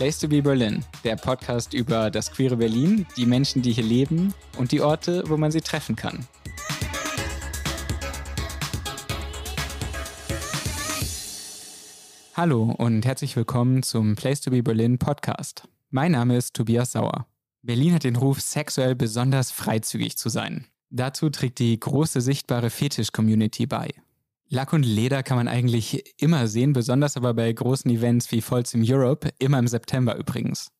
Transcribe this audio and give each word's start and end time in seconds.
Place 0.00 0.18
to 0.18 0.28
be 0.28 0.40
Berlin, 0.40 0.82
der 1.04 1.16
Podcast 1.16 1.74
über 1.74 2.10
das 2.10 2.32
queere 2.32 2.56
Berlin, 2.56 3.04
die 3.18 3.26
Menschen, 3.26 3.60
die 3.60 3.70
hier 3.70 3.84
leben 3.84 4.32
und 4.56 4.72
die 4.72 4.80
Orte, 4.80 5.24
wo 5.26 5.36
man 5.36 5.50
sie 5.50 5.60
treffen 5.60 5.94
kann. 5.94 6.26
Hallo 12.34 12.74
und 12.78 13.04
herzlich 13.04 13.36
willkommen 13.36 13.82
zum 13.82 14.16
Place 14.16 14.40
to 14.40 14.50
be 14.50 14.62
Berlin 14.62 14.98
Podcast. 14.98 15.68
Mein 15.90 16.12
Name 16.12 16.38
ist 16.38 16.54
Tobias 16.54 16.92
Sauer. 16.92 17.26
Berlin 17.60 17.92
hat 17.92 18.04
den 18.04 18.16
Ruf, 18.16 18.40
sexuell 18.40 18.94
besonders 18.94 19.50
freizügig 19.50 20.16
zu 20.16 20.30
sein. 20.30 20.64
Dazu 20.88 21.28
trägt 21.28 21.58
die 21.58 21.78
große 21.78 22.22
sichtbare 22.22 22.70
Fetisch-Community 22.70 23.66
bei. 23.66 23.90
Lack 24.52 24.72
und 24.72 24.84
Leder 24.84 25.22
kann 25.22 25.36
man 25.36 25.46
eigentlich 25.46 26.02
immer 26.20 26.48
sehen, 26.48 26.72
besonders 26.72 27.16
aber 27.16 27.34
bei 27.34 27.52
großen 27.52 27.88
Events 27.88 28.32
wie 28.32 28.40
Folsom 28.40 28.82
Europe, 28.84 29.30
immer 29.38 29.60
im 29.60 29.68
September 29.68 30.16
übrigens. 30.16 30.72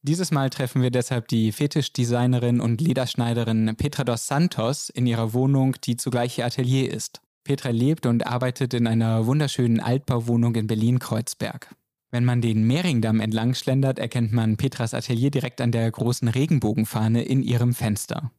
Dieses 0.00 0.30
Mal 0.30 0.48
treffen 0.48 0.80
wir 0.80 0.90
deshalb 0.90 1.28
die 1.28 1.52
Fetischdesignerin 1.52 2.58
und 2.58 2.80
Lederschneiderin 2.80 3.74
Petra 3.76 4.04
dos 4.04 4.26
Santos 4.26 4.88
in 4.88 5.06
ihrer 5.06 5.34
Wohnung, 5.34 5.76
die 5.84 5.98
zugleich 5.98 6.38
ihr 6.38 6.46
Atelier 6.46 6.90
ist. 6.90 7.20
Petra 7.44 7.68
lebt 7.68 8.06
und 8.06 8.26
arbeitet 8.26 8.72
in 8.72 8.86
einer 8.86 9.26
wunderschönen 9.26 9.80
Altbauwohnung 9.80 10.54
in 10.54 10.66
Berlin-Kreuzberg. 10.66 11.74
Wenn 12.10 12.24
man 12.24 12.40
den 12.40 12.66
Mehringdamm 12.66 13.20
entlang 13.20 13.52
schlendert, 13.54 13.98
erkennt 13.98 14.32
man 14.32 14.56
Petras 14.56 14.94
Atelier 14.94 15.30
direkt 15.30 15.60
an 15.60 15.70
der 15.70 15.90
großen 15.90 16.28
Regenbogenfahne 16.28 17.22
in 17.22 17.42
ihrem 17.42 17.74
Fenster. 17.74 18.32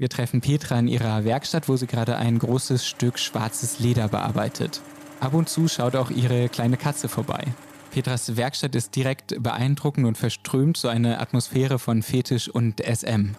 Wir 0.00 0.08
treffen 0.08 0.40
Petra 0.40 0.78
in 0.78 0.86
ihrer 0.86 1.24
Werkstatt, 1.24 1.68
wo 1.68 1.76
sie 1.76 1.88
gerade 1.88 2.16
ein 2.16 2.38
großes 2.38 2.86
Stück 2.86 3.18
schwarzes 3.18 3.80
Leder 3.80 4.06
bearbeitet. 4.06 4.80
Ab 5.18 5.34
und 5.34 5.48
zu 5.48 5.66
schaut 5.66 5.96
auch 5.96 6.10
ihre 6.10 6.48
kleine 6.48 6.76
Katze 6.76 7.08
vorbei. 7.08 7.42
Petras 7.90 8.36
Werkstatt 8.36 8.76
ist 8.76 8.94
direkt 8.94 9.42
beeindruckend 9.42 10.06
und 10.06 10.16
verströmt 10.16 10.76
so 10.76 10.86
eine 10.86 11.18
Atmosphäre 11.18 11.80
von 11.80 12.02
Fetisch 12.02 12.48
und 12.48 12.80
SM. 12.80 13.34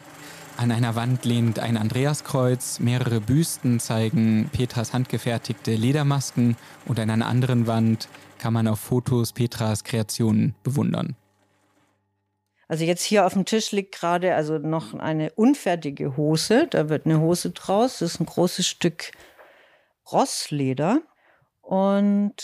An 0.58 0.72
einer 0.72 0.96
Wand 0.96 1.24
lehnt 1.24 1.60
ein 1.60 1.78
Andreaskreuz, 1.78 2.82
mehrere 2.82 3.22
Büsten 3.22 3.80
zeigen 3.80 4.50
Petras 4.52 4.92
handgefertigte 4.92 5.74
Ledermasken 5.76 6.58
und 6.86 7.00
an 7.00 7.10
einer 7.10 7.28
anderen 7.28 7.68
Wand 7.68 8.10
kann 8.38 8.52
man 8.52 8.68
auf 8.68 8.82
Fotos 8.82 9.32
Petras 9.32 9.86
Kreationen 9.86 10.56
bewundern. 10.64 11.16
Also 12.70 12.86
jetzt 12.86 13.04
hier 13.04 13.26
auf 13.26 13.34
dem 13.34 13.46
Tisch 13.46 13.72
liegt 13.72 13.96
gerade 13.96 14.36
also 14.36 14.60
noch 14.60 14.94
eine 14.94 15.32
unfertige 15.32 16.16
Hose. 16.16 16.68
Da 16.70 16.88
wird 16.88 17.08
eine 17.08 17.20
Hose 17.20 17.50
draus. 17.50 17.98
Das 17.98 18.14
ist 18.14 18.20
ein 18.22 18.28
großes 18.28 18.68
Stück 18.68 19.12
Rossleder. 20.12 21.02
Und 21.62 22.36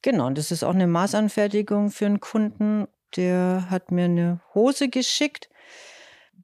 genau, 0.00 0.30
das 0.30 0.50
ist 0.50 0.64
auch 0.64 0.72
eine 0.72 0.86
Maßanfertigung 0.86 1.90
für 1.90 2.06
einen 2.06 2.20
Kunden. 2.20 2.88
Der 3.16 3.66
hat 3.68 3.92
mir 3.92 4.06
eine 4.06 4.40
Hose 4.54 4.88
geschickt, 4.88 5.50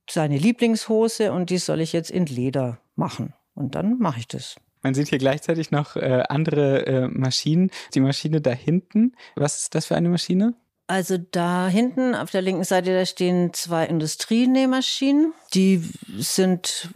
seine 0.09 0.37
Lieblingshose, 0.37 1.33
und 1.33 1.49
die 1.51 1.59
soll 1.59 1.81
ich 1.81 1.95
jetzt 1.95 2.11
in 2.11 2.27
Leder 2.27 2.79
machen. 2.95 3.33
Und 3.55 3.75
dann 3.75 3.99
mache 3.99 4.21
ich 4.21 4.29
das. 4.29 4.57
Man 4.83 4.93
sieht 4.95 5.09
hier 5.09 5.19
gleichzeitig 5.19 5.71
noch 5.71 5.97
äh, 5.97 6.25
andere 6.29 6.87
äh, 6.87 7.09
Maschinen. 7.09 7.71
Die 7.95 8.01
Maschine 8.01 8.43
da 8.43 8.53
hinten, 8.53 9.15
was 9.35 9.63
ist 9.63 9.75
das 9.75 9.87
für 9.87 9.97
eine 9.97 10.11
Maschine? 10.11 10.55
Also 10.91 11.19
da 11.19 11.69
hinten 11.69 12.17
auf 12.17 12.33
der 12.33 12.43
linken 12.43 12.65
Seite, 12.65 12.93
da 12.93 13.07
stehen 13.07 13.53
zwei 13.53 13.87
Industrienähmaschinen. 13.87 15.33
Die 15.55 15.89
sind 16.19 16.91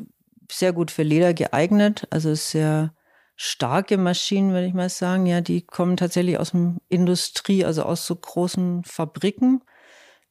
sehr 0.50 0.73
gut 0.73 0.91
für 0.91 1.05
Leder 1.05 1.33
geeignet, 1.33 2.05
also 2.11 2.34
sehr 2.34 2.92
starke 3.37 3.97
Maschinen, 3.97 4.50
würde 4.50 4.67
ich 4.67 4.75
mal 4.75 4.89
sagen. 4.89 5.27
Ja, 5.27 5.41
die 5.41 5.65
kommen 5.65 5.97
tatsächlich 5.97 6.41
aus 6.41 6.50
dem 6.50 6.81
Industrie, 6.89 7.65
also 7.65 7.84
aus 7.84 8.05
so 8.05 8.17
großen 8.17 8.83
Fabriken. 8.83 9.62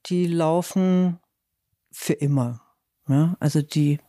Die 0.08 0.28
laufen 0.28 1.22
für 1.90 2.14
immer. 2.14 2.60
Ja, 3.08 3.38
also 3.40 3.62
die, 3.62 4.02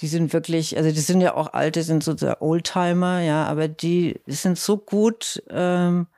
die 0.00 0.06
sind 0.06 0.34
wirklich, 0.34 0.76
also 0.76 0.90
die 0.90 1.00
sind 1.00 1.22
ja 1.22 1.34
auch 1.34 1.54
alte, 1.54 1.82
sind 1.82 2.04
so 2.04 2.12
der 2.12 2.42
Oldtimer, 2.42 3.20
ja, 3.20 3.46
aber 3.46 3.68
die 3.68 4.20
sind 4.26 4.58
so 4.58 4.76
gut, 4.76 5.42
ähm, 5.48 6.08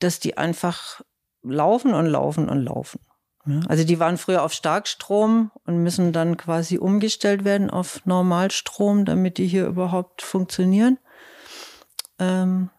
dass 0.00 0.18
die 0.18 0.36
einfach 0.38 1.02
laufen 1.48 1.94
und 1.94 2.06
laufen 2.06 2.48
und 2.48 2.62
laufen. 2.62 3.00
Also 3.68 3.84
die 3.84 4.00
waren 4.00 4.18
früher 4.18 4.42
auf 4.42 4.52
Starkstrom 4.52 5.52
und 5.64 5.82
müssen 5.82 6.12
dann 6.12 6.36
quasi 6.36 6.78
umgestellt 6.78 7.44
werden 7.44 7.70
auf 7.70 8.04
Normalstrom, 8.04 9.04
damit 9.04 9.38
die 9.38 9.46
hier 9.46 9.66
überhaupt 9.66 10.22
funktionieren. 10.22 10.98
Ähm, 12.18 12.70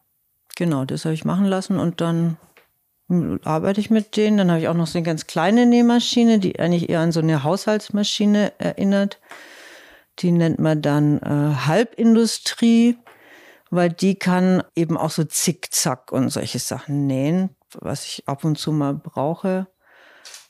genau, 0.57 0.83
das 0.83 1.05
habe 1.05 1.13
ich 1.13 1.23
machen 1.23 1.45
lassen 1.45 1.79
und 1.79 2.01
dann 2.01 2.35
arbeite 3.45 3.79
ich 3.79 3.89
mit 3.89 4.17
denen. 4.17 4.37
Dann 4.37 4.51
habe 4.51 4.59
ich 4.59 4.67
auch 4.67 4.73
noch 4.73 4.87
so 4.87 4.97
eine 4.97 5.05
ganz 5.05 5.25
kleine 5.25 5.65
Nähmaschine, 5.65 6.39
die 6.39 6.59
eigentlich 6.59 6.89
eher 6.89 6.99
an 6.99 7.13
so 7.13 7.21
eine 7.21 7.43
Haushaltsmaschine 7.43 8.51
erinnert. 8.57 9.21
Die 10.19 10.33
nennt 10.33 10.59
man 10.59 10.81
dann 10.81 11.19
äh, 11.19 11.55
Halbindustrie, 11.65 12.97
weil 13.69 13.89
die 13.89 14.15
kann 14.15 14.63
eben 14.75 14.97
auch 14.97 15.11
so 15.11 15.23
Zickzack 15.23 16.11
und 16.11 16.29
solche 16.29 16.59
Sachen 16.59 17.07
nähen 17.07 17.56
was 17.79 18.05
ich 18.05 18.27
ab 18.27 18.43
und 18.43 18.57
zu 18.57 18.71
mal 18.71 18.93
brauche. 18.93 19.67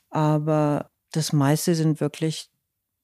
Aber 0.10 0.92
das 1.12 1.34
meiste 1.34 1.76
sind 1.76 2.00
wirklich, 2.00 2.50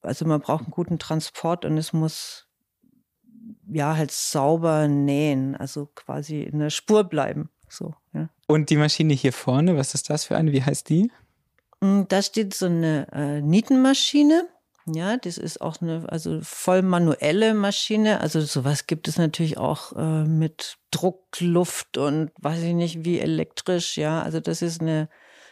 also 0.02 0.24
man 0.24 0.40
braucht 0.40 0.64
einen 0.64 0.72
guten 0.72 0.98
Transport 0.98 1.64
und 1.64 1.76
es 1.78 1.92
muss 1.92 2.48
ja 3.66 3.96
halt 3.96 4.10
sauber 4.10 4.88
nähen, 4.88 5.54
also 5.56 5.86
quasi 5.94 6.42
in 6.42 6.58
der 6.58 6.70
Spur 6.70 7.04
bleiben. 7.04 7.50
So, 7.68 7.94
ja. 8.12 8.28
Und 8.46 8.70
die 8.70 8.76
Maschine 8.76 9.14
hier 9.14 9.32
vorne, 9.32 9.76
was 9.76 9.94
ist 9.94 10.10
das 10.10 10.24
für 10.24 10.36
eine? 10.36 10.52
Wie 10.52 10.62
heißt 10.62 10.88
die? 10.88 11.10
Hm, 11.80 12.06
da 12.08 12.22
steht 12.22 12.54
so 12.54 12.66
eine 12.66 13.08
äh, 13.12 13.40
Nietenmaschine. 13.40 14.48
Ja, 14.86 15.16
das 15.16 15.38
ist 15.38 15.60
auch 15.62 15.80
eine 15.80 16.06
also 16.10 16.40
voll 16.42 16.82
manuelle 16.82 17.54
Maschine. 17.54 18.20
Also 18.20 18.40
sowas 18.42 18.86
gibt 18.86 19.08
es 19.08 19.16
natürlich 19.16 19.56
auch 19.56 19.92
äh, 19.96 20.24
mit 20.24 20.76
Druckluft 20.90 21.96
und 21.96 22.30
weiß 22.40 22.60
ich 22.62 22.74
nicht 22.74 23.04
wie 23.04 23.18
elektrisch. 23.18 23.96
Ja, 23.96 24.22
also 24.22 24.40
das 24.40 24.60
ist 24.60 24.82
eine 24.82 25.08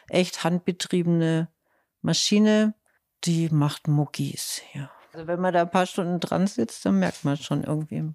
echt 0.09 0.45
handbetriebene 0.45 1.49
Maschine, 2.03 2.75
die 3.25 3.49
macht 3.49 3.89
Muckis. 3.89 4.61
Ja. 4.75 4.91
Also 5.15 5.27
wenn 5.27 5.41
man 5.41 5.55
da 5.55 5.63
ein 5.63 5.71
paar 5.71 5.87
Stunden 5.87 6.21
dran 6.21 6.47
sitzt, 6.47 6.85
dann 6.85 6.99
merkt 6.99 7.25
man 7.25 7.39
schon 7.39 7.65
irgendwie, 7.65 8.13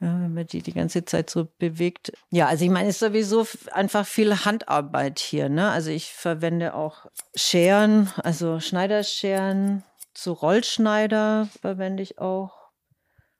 ja, 0.00 0.20
wenn 0.20 0.34
man 0.34 0.46
die 0.46 0.62
die 0.62 0.72
ganze 0.72 1.04
Zeit 1.04 1.30
so 1.30 1.46
bewegt. 1.58 2.12
Ja, 2.30 2.46
also 2.48 2.64
ich 2.64 2.70
meine, 2.70 2.88
es 2.88 2.96
ist 2.96 3.00
sowieso 3.00 3.46
einfach 3.70 4.06
viel 4.06 4.44
Handarbeit 4.44 5.20
hier. 5.20 5.48
Ne? 5.48 5.70
Also 5.70 5.90
ich 5.90 6.12
verwende 6.12 6.74
auch 6.74 7.06
Scheren, 7.34 8.10
also 8.24 8.58
Schneiderscheren 8.58 9.84
so 10.16 10.32
Rollschneider 10.32 11.48
verwende 11.60 12.02
ich 12.02 12.18
auch. 12.18 12.70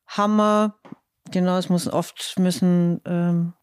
Hammer. 0.07 0.79
Genau, 1.31 1.59
es 1.59 1.69
müssen 1.69 1.91
oft 1.91 2.39
müssen 2.39 3.01
ähm, 3.05 3.55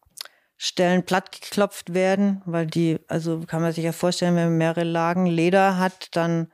Stellen 0.56 1.04
platt 1.04 1.32
geklopft 1.32 1.94
werden, 1.94 2.42
weil 2.44 2.66
die, 2.66 3.00
also 3.08 3.40
kann 3.46 3.62
man 3.62 3.72
sich 3.72 3.84
ja 3.84 3.92
vorstellen, 3.92 4.36
wenn 4.36 4.48
man 4.50 4.58
mehrere 4.58 4.84
Lagen 4.84 5.26
Leder 5.26 5.78
hat, 5.78 6.08
dann 6.16 6.52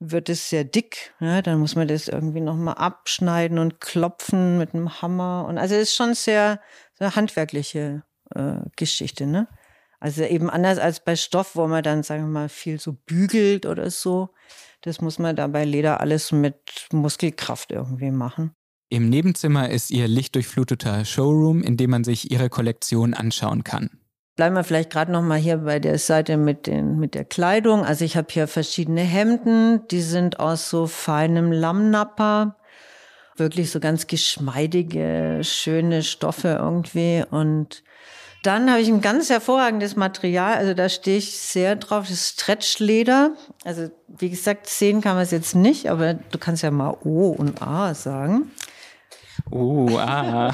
wird 0.00 0.28
es 0.28 0.48
sehr 0.48 0.64
dick. 0.64 1.14
Ja, 1.20 1.42
dann 1.42 1.60
muss 1.60 1.76
man 1.76 1.86
das 1.86 2.08
irgendwie 2.08 2.40
nochmal 2.40 2.74
abschneiden 2.74 3.58
und 3.58 3.80
klopfen 3.80 4.58
mit 4.58 4.74
einem 4.74 5.00
Hammer. 5.02 5.46
Und 5.48 5.58
also 5.58 5.74
es 5.74 5.82
ist 5.82 5.96
schon 5.96 6.14
sehr, 6.14 6.60
sehr 6.94 7.14
handwerkliche 7.14 8.02
äh, 8.34 8.56
Geschichte, 8.76 9.26
ne? 9.26 9.46
Also 10.00 10.24
eben 10.24 10.48
anders 10.48 10.78
als 10.78 11.04
bei 11.04 11.14
Stoff, 11.14 11.54
wo 11.54 11.66
man 11.66 11.82
dann, 11.82 12.02
sagen 12.02 12.22
wir 12.24 12.28
mal, 12.28 12.48
viel 12.48 12.80
so 12.80 12.92
bügelt 12.92 13.66
oder 13.66 13.90
so. 13.90 14.30
Das 14.80 15.02
muss 15.02 15.18
man 15.18 15.36
da 15.36 15.46
bei 15.46 15.64
Leder 15.64 16.00
alles 16.00 16.32
mit 16.32 16.88
Muskelkraft 16.90 17.70
irgendwie 17.70 18.10
machen. 18.10 18.52
Im 18.88 19.08
Nebenzimmer 19.10 19.68
ist 19.68 19.90
ihr 19.90 20.08
lichtdurchfluteter 20.08 21.04
Showroom, 21.04 21.62
in 21.62 21.76
dem 21.76 21.90
man 21.90 22.02
sich 22.02 22.30
ihre 22.30 22.48
Kollektion 22.48 23.14
anschauen 23.14 23.62
kann. 23.62 23.90
Bleiben 24.36 24.56
wir 24.56 24.64
vielleicht 24.64 24.90
gerade 24.90 25.12
noch 25.12 25.22
mal 25.22 25.38
hier 25.38 25.58
bei 25.58 25.78
der 25.78 25.98
Seite 25.98 26.38
mit, 26.38 26.66
den, 26.66 26.98
mit 26.98 27.14
der 27.14 27.26
Kleidung. 27.26 27.84
Also 27.84 28.06
ich 28.06 28.16
habe 28.16 28.28
hier 28.30 28.48
verschiedene 28.48 29.02
Hemden, 29.02 29.86
die 29.88 30.00
sind 30.00 30.40
aus 30.40 30.70
so 30.70 30.86
feinem 30.86 31.52
Lammnapper, 31.52 32.56
wirklich 33.36 33.70
so 33.70 33.80
ganz 33.80 34.06
geschmeidige, 34.06 35.40
schöne 35.42 36.02
Stoffe 36.02 36.56
irgendwie 36.58 37.22
und 37.30 37.84
dann 38.42 38.70
habe 38.70 38.80
ich 38.80 38.88
ein 38.88 39.00
ganz 39.02 39.28
hervorragendes 39.28 39.96
Material, 39.96 40.56
also 40.56 40.72
da 40.72 40.88
stehe 40.88 41.18
ich 41.18 41.38
sehr 41.38 41.76
drauf, 41.76 42.06
das 42.08 42.12
ist 42.12 42.40
Stretchleder. 42.40 43.34
Also 43.64 43.90
wie 44.08 44.30
gesagt, 44.30 44.66
sehen 44.66 45.02
kann 45.02 45.14
man 45.14 45.24
es 45.24 45.30
jetzt 45.30 45.54
nicht, 45.54 45.90
aber 45.90 46.14
du 46.14 46.38
kannst 46.38 46.62
ja 46.62 46.70
mal 46.70 46.96
O 47.04 47.28
und 47.30 47.60
A 47.60 47.94
sagen. 47.94 48.50
Oh, 49.50 49.88
ah. 49.98 50.52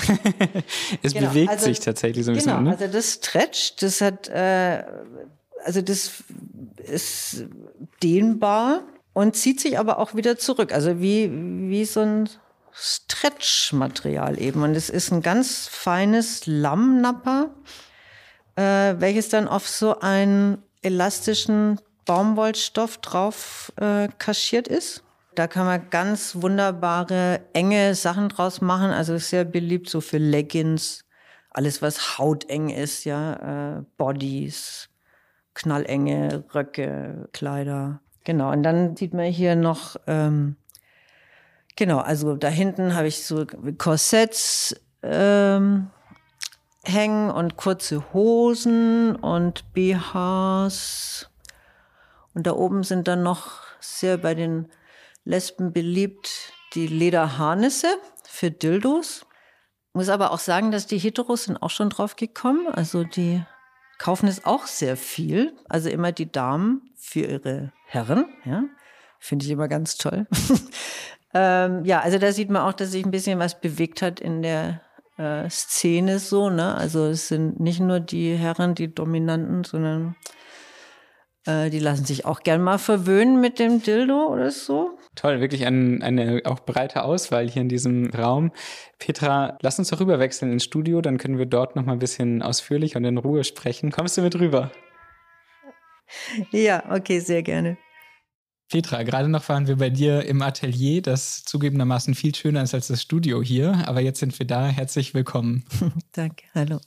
es 1.03 1.15
genau, 1.15 1.29
bewegt 1.29 1.51
also, 1.51 1.67
sich 1.67 1.81
tatsächlich 1.81 2.25
so 2.25 2.33
ein 2.33 2.39
genau, 2.39 2.59
bisschen. 2.59 2.65
Ne? 2.65 2.71
Also 2.71 2.87
das 2.89 3.13
Stretch, 3.15 3.77
das 3.77 4.01
hat, 4.01 4.29
äh, 4.29 4.83
also 5.65 5.81
das 5.81 6.25
ist 6.79 7.45
dehnbar 8.03 8.83
und 9.13 9.37
zieht 9.37 9.61
sich 9.61 9.79
aber 9.79 9.99
auch 9.99 10.15
wieder 10.15 10.39
zurück. 10.39 10.73
Also 10.73 11.01
wie, 11.01 11.31
wie 11.31 11.85
so 11.85 12.01
ein 12.01 12.29
Stretch-Material 12.79 14.41
eben. 14.41 14.63
Und 14.63 14.75
es 14.75 14.91
ist 14.91 15.11
ein 15.11 15.23
ganz 15.23 15.67
feines 15.67 16.47
Lammnapper, 16.47 17.51
äh, 18.57 18.95
welches 18.99 19.31
dann 19.31 19.49
auf 19.49 19.67
so 19.67 20.01
einen 20.01 20.63
elastischen 20.83 21.81
Baumwollstoff 22.05 22.99
drauf 22.99 23.73
äh, 23.81 24.09
kaschiert 24.19 24.69
ist. 24.69 25.03
Da 25.35 25.47
kann 25.47 25.67
man 25.67 25.91
ganz 25.91 26.37
wunderbare, 26.37 27.41
enge 27.53 27.95
Sachen 27.95 28.29
draus 28.29 28.61
machen. 28.61 28.91
Also 28.91 29.19
sehr 29.19 29.45
beliebt 29.45 29.89
so 29.89 30.01
für 30.01 30.19
Leggings, 30.19 31.05
alles 31.51 31.83
was 31.83 32.19
hauteng 32.19 32.71
ist, 32.71 33.05
ja, 33.05 33.79
äh, 33.79 33.83
Bodies, 33.97 34.89
knallenge 35.55 36.45
Röcke, 36.55 37.29
Kleider. 37.33 38.01
Genau, 38.25 38.51
und 38.51 38.63
dann 38.63 38.97
sieht 38.97 39.15
man 39.15 39.27
hier 39.27 39.57
noch, 39.57 39.97
ähm, 40.07 40.57
genau, 41.77 41.99
also 41.99 42.35
da 42.37 42.49
hinten 42.49 42.95
habe 42.95 43.09
ich 43.09 43.25
so 43.25 43.47
Korsetts 43.79 44.75
ähm, 45.03 45.91
hängen 46.85 47.31
und 47.31 47.57
kurze 47.57 48.13
Hosen 48.13 49.17
und 49.17 49.73
BHs. 49.73 51.31
Und 52.35 52.47
da 52.47 52.53
oben 52.53 52.83
sind 52.83 53.09
dann 53.09 53.23
noch 53.23 53.63
sehr 53.81 54.19
bei 54.19 54.35
den 54.35 54.69
Lesben 55.25 55.73
beliebt 55.73 56.53
die 56.75 56.87
Lederharnisse 56.87 57.89
für 58.25 58.51
Dildos. 58.51 59.27
Muss 59.93 60.09
aber 60.09 60.31
auch 60.31 60.39
sagen, 60.39 60.71
dass 60.71 60.87
die 60.87 60.99
Heteros 60.99 61.45
sind 61.45 61.57
auch 61.57 61.71
schon 61.71 61.91
drauf 61.91 62.17
gekommen. 62.17 62.69
Also 62.69 63.05
die 63.05 63.43
kaufen 63.99 64.29
es 64.29 64.45
auch 64.45 64.67
sehr 64.67 64.97
viel. 64.97 65.57
Also 65.69 65.89
immer 65.89 66.13
die 66.13 66.31
Damen 66.31 66.91
für 66.95 67.21
ihre 67.21 67.73
Herren. 67.87 68.27
Ja, 68.45 68.65
finde 69.19 69.47
ich 69.47 69.51
immer 69.51 69.69
ganz 69.69 69.97
toll. 69.97 70.27
ähm, 71.39 71.85
ja, 71.85 72.01
also 72.01 72.19
da 72.19 72.33
sieht 72.33 72.49
man 72.49 72.63
auch, 72.63 72.73
dass 72.73 72.93
sich 72.93 73.05
ein 73.05 73.11
bisschen 73.11 73.39
was 73.39 73.61
bewegt 73.61 74.01
hat 74.01 74.21
in 74.21 74.41
der 74.41 74.81
äh, 75.19 75.51
Szene 75.51 76.19
so. 76.19 76.49
Ne? 76.49 76.75
Also 76.75 77.05
es 77.07 77.29
sind 77.29 77.61
nicht 77.61 77.81
nur 77.81 78.01
die 78.01 78.35
Herren, 78.37 78.75
die 78.75 78.95
Dominanten, 78.95 79.63
sondern 79.65 80.17
äh, 81.47 81.69
die 81.69 81.79
lassen 81.79 82.07
sich 82.07 82.25
auch 82.25 82.41
gern 82.41 82.63
mal 82.63 82.79
verwöhnen 82.79 83.39
mit 83.39 83.59
dem 83.59 83.83
Dildo 83.83 84.29
oder 84.33 84.51
so. 84.51 84.97
Toll, 85.15 85.41
wirklich 85.41 85.67
ein, 85.67 86.03
eine 86.03 86.41
auch 86.47 86.61
breite 86.61 87.03
Auswahl 87.03 87.49
hier 87.51 87.61
in 87.61 87.69
diesem 87.69 88.09
Raum. 88.11 88.51
Petra, 88.99 89.59
lass 89.61 89.79
uns 89.79 89.91
doch 89.91 90.01
rüberwechseln 90.01 90.51
ins 90.51 90.65
Studio, 90.65 91.03
dann 91.03 91.19
können 91.19 91.37
wir 91.37 91.47
dort 91.47 91.77
noch 91.77 91.85
mal 91.85 91.93
ein 91.93 91.99
bisschen 91.99 92.41
ausführlich 92.41 92.97
und 92.97 93.05
in 93.05 93.19
Ruhe 93.19 93.45
sprechen. 93.45 93.91
Kommst 93.91 94.17
du 94.17 94.23
mit 94.23 94.39
rüber? 94.39 94.71
Ja, 96.51 96.85
okay, 96.91 97.19
sehr 97.19 97.43
gerne. 97.43 97.77
Petra, 98.69 99.05
gerade 99.05 99.29
noch 99.29 99.49
waren 99.49 99.69
wir 99.69 99.77
bei 99.77 99.91
dir 99.91 100.25
im 100.25 100.43
Atelier, 100.43 101.01
das 101.01 101.45
zugegebenermaßen 101.45 102.17
viel 102.17 102.35
schöner 102.35 102.65
ist 102.65 102.75
als 102.75 102.89
das 102.89 103.01
Studio 103.01 103.41
hier, 103.41 103.87
aber 103.87 104.01
jetzt 104.01 104.19
sind 104.19 104.37
wir 104.41 104.47
da. 104.47 104.67
Herzlich 104.67 105.15
willkommen. 105.15 105.65
Danke, 106.13 106.47
hallo. 106.53 106.81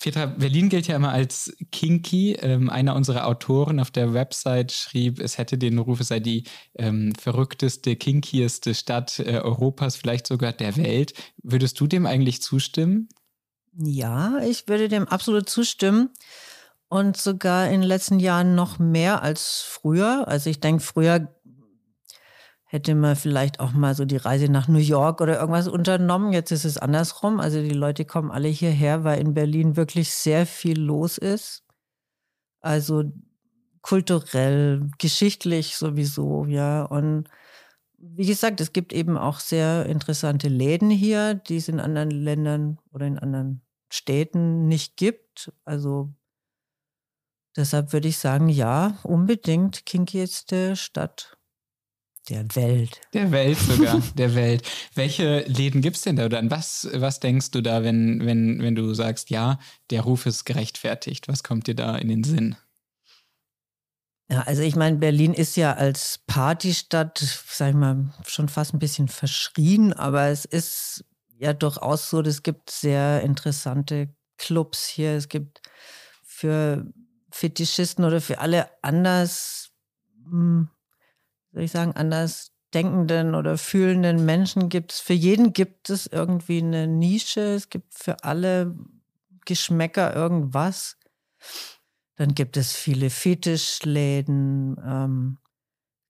Petra, 0.00 0.26
Berlin 0.26 0.68
gilt 0.68 0.88
ja 0.88 0.96
immer 0.96 1.12
als 1.12 1.56
kinky. 1.70 2.32
Ähm, 2.32 2.68
einer 2.68 2.96
unserer 2.96 3.28
Autoren 3.28 3.78
auf 3.78 3.92
der 3.92 4.12
Website 4.12 4.72
schrieb, 4.72 5.20
es 5.20 5.38
hätte 5.38 5.56
den 5.56 5.78
Ruf, 5.78 6.00
es 6.00 6.08
sei 6.08 6.18
die 6.18 6.44
ähm, 6.74 7.12
verrückteste, 7.14 7.94
kinkieste 7.94 8.74
Stadt 8.74 9.20
äh, 9.20 9.38
Europas, 9.38 9.94
vielleicht 9.94 10.26
sogar 10.26 10.52
der 10.52 10.76
Welt. 10.76 11.14
Würdest 11.44 11.78
du 11.78 11.86
dem 11.86 12.06
eigentlich 12.06 12.42
zustimmen? 12.42 13.08
Ja, 13.76 14.40
ich 14.42 14.66
würde 14.66 14.88
dem 14.88 15.06
absolut 15.06 15.48
zustimmen 15.48 16.10
und 16.90 17.16
sogar 17.16 17.66
in 17.66 17.80
den 17.80 17.88
letzten 17.88 18.18
Jahren 18.18 18.56
noch 18.56 18.80
mehr 18.80 19.22
als 19.22 19.62
früher. 19.62 20.26
Also 20.26 20.50
ich 20.50 20.58
denke, 20.58 20.82
früher 20.82 21.32
hätte 22.64 22.96
man 22.96 23.14
vielleicht 23.14 23.60
auch 23.60 23.72
mal 23.72 23.94
so 23.94 24.04
die 24.04 24.16
Reise 24.16 24.50
nach 24.50 24.66
New 24.66 24.80
York 24.80 25.20
oder 25.20 25.38
irgendwas 25.40 25.68
unternommen. 25.68 26.32
Jetzt 26.32 26.50
ist 26.50 26.64
es 26.64 26.78
andersrum. 26.78 27.38
Also 27.38 27.62
die 27.62 27.70
Leute 27.70 28.04
kommen 28.04 28.32
alle 28.32 28.48
hierher, 28.48 29.04
weil 29.04 29.20
in 29.20 29.34
Berlin 29.34 29.76
wirklich 29.76 30.12
sehr 30.12 30.46
viel 30.46 30.80
los 30.80 31.16
ist. 31.16 31.62
Also 32.60 33.04
kulturell, 33.82 34.90
geschichtlich 34.98 35.76
sowieso, 35.76 36.44
ja. 36.46 36.82
Und 36.82 37.28
wie 37.98 38.26
gesagt, 38.26 38.60
es 38.60 38.72
gibt 38.72 38.92
eben 38.92 39.16
auch 39.16 39.38
sehr 39.38 39.86
interessante 39.86 40.48
Läden 40.48 40.90
hier, 40.90 41.34
die 41.34 41.56
es 41.56 41.68
in 41.68 41.78
anderen 41.78 42.10
Ländern 42.10 42.78
oder 42.92 43.06
in 43.06 43.18
anderen 43.18 43.62
Städten 43.90 44.66
nicht 44.66 44.96
gibt. 44.96 45.52
Also 45.64 46.12
Deshalb 47.56 47.92
würde 47.92 48.08
ich 48.08 48.18
sagen, 48.18 48.48
ja, 48.48 48.98
unbedingt 49.02 49.84
kinkieste 49.84 50.76
Stadt 50.76 51.36
der 52.28 52.44
Welt. 52.54 53.00
Der 53.12 53.32
Welt 53.32 53.58
sogar, 53.58 54.00
der 54.16 54.34
Welt. 54.34 54.62
Welche 54.94 55.40
Läden 55.40 55.80
gibt 55.80 55.96
es 55.96 56.02
denn 56.02 56.16
da 56.16 56.26
oder 56.26 56.38
an 56.38 56.50
was, 56.50 56.88
was 56.92 57.18
denkst 57.18 57.50
du 57.50 57.60
da, 57.60 57.82
wenn, 57.82 58.24
wenn, 58.24 58.62
wenn 58.62 58.74
du 58.74 58.94
sagst, 58.94 59.30
ja, 59.30 59.58
der 59.90 60.02
Ruf 60.02 60.26
ist 60.26 60.44
gerechtfertigt? 60.44 61.28
Was 61.28 61.42
kommt 61.42 61.66
dir 61.66 61.74
da 61.74 61.96
in 61.96 62.08
den 62.08 62.24
Sinn? 62.24 62.56
Ja, 64.30 64.42
also 64.42 64.62
ich 64.62 64.76
meine, 64.76 64.98
Berlin 64.98 65.34
ist 65.34 65.56
ja 65.56 65.72
als 65.74 66.20
Partystadt, 66.28 67.18
sag 67.18 67.70
ich 67.70 67.74
mal, 67.74 68.14
schon 68.26 68.48
fast 68.48 68.74
ein 68.74 68.78
bisschen 68.78 69.08
verschrien, 69.08 69.92
aber 69.92 70.26
es 70.26 70.44
ist 70.44 71.04
ja 71.36 71.52
durchaus 71.52 72.10
so, 72.10 72.20
es 72.20 72.44
gibt 72.44 72.70
sehr 72.70 73.22
interessante 73.22 74.14
Clubs 74.38 74.86
hier. 74.86 75.16
Es 75.16 75.28
gibt 75.28 75.62
für 76.22 76.86
Fetischisten 77.32 78.04
oder 78.04 78.20
für 78.20 78.38
alle 78.38 78.68
anders, 78.82 79.70
hm, 80.24 80.68
soll 81.52 81.62
ich 81.62 81.72
sagen, 81.72 81.92
anders 81.92 82.52
denkenden 82.74 83.34
oder 83.34 83.58
fühlenden 83.58 84.24
Menschen 84.24 84.68
gibt 84.68 84.92
es, 84.92 85.00
für 85.00 85.12
jeden 85.12 85.52
gibt 85.52 85.90
es 85.90 86.06
irgendwie 86.06 86.58
eine 86.58 86.86
Nische. 86.86 87.54
Es 87.54 87.68
gibt 87.68 87.94
für 87.94 88.22
alle 88.22 88.76
Geschmäcker 89.44 90.14
irgendwas. 90.14 90.96
Dann 92.16 92.34
gibt 92.34 92.56
es 92.56 92.72
viele 92.72 93.10
Fetischläden, 93.10 94.76
ähm, 94.84 95.38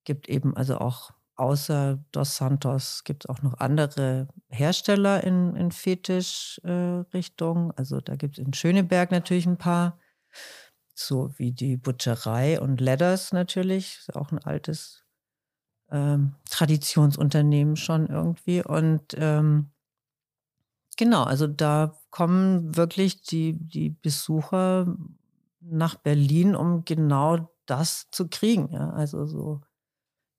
gibt 0.05 0.29
eben 0.29 0.57
also 0.57 0.79
auch 0.79 1.13
außer 1.41 1.99
Dos 2.13 2.37
Santos 2.37 3.03
gibt 3.05 3.25
es 3.25 3.31
auch 3.31 3.41
noch 3.43 3.59
andere 3.59 4.29
Hersteller 4.49 5.25
in, 5.25 5.57
in 5.57 5.73
Fetischrichtung. 5.73 7.71
Äh, 7.71 7.75
also 7.77 8.01
da 8.01 8.17
gibt 8.17 8.39
es 8.39 8.45
in 8.45 8.53
Schöneberg 8.53 9.11
natürlich 9.11 9.47
ein 9.47 9.57
paar 9.57 9.99
so 11.01 11.33
wie 11.37 11.53
die 11.53 11.77
Butcherei 11.77 12.61
und 12.61 12.81
Ledders 12.81 13.33
natürlich, 13.33 14.01
auch 14.15 14.33
ein 14.33 14.39
altes 14.39 15.05
ähm, 15.91 16.35
Traditionsunternehmen 16.49 17.77
schon 17.77 18.07
irgendwie. 18.07 18.63
Und 18.63 19.15
ähm, 19.15 19.71
genau, 20.97 21.25
also 21.25 21.47
da 21.47 21.99
kommen 22.11 22.77
wirklich 22.77 23.23
die, 23.23 23.57
die 23.59 23.91
Besucher 23.91 24.97
nach 25.61 25.97
Berlin, 25.97 26.55
um 26.55 26.85
genau 26.85 27.51
das 27.67 28.09
zu 28.11 28.29
kriegen. 28.29 28.73
Ja? 28.73 28.91
Also 28.91 29.27
so 29.27 29.61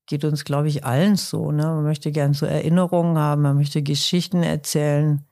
geht 0.06 0.24
uns, 0.24 0.44
glaube 0.44 0.68
ich, 0.68 0.84
allen 0.84 1.16
so. 1.16 1.52
Ne? 1.52 1.64
Man 1.64 1.84
möchte 1.84 2.12
gern 2.12 2.34
so 2.34 2.46
Erinnerungen 2.46 3.18
haben, 3.18 3.42
man 3.42 3.56
möchte 3.56 3.82
Geschichten 3.82 4.42
erzählen 4.42 5.24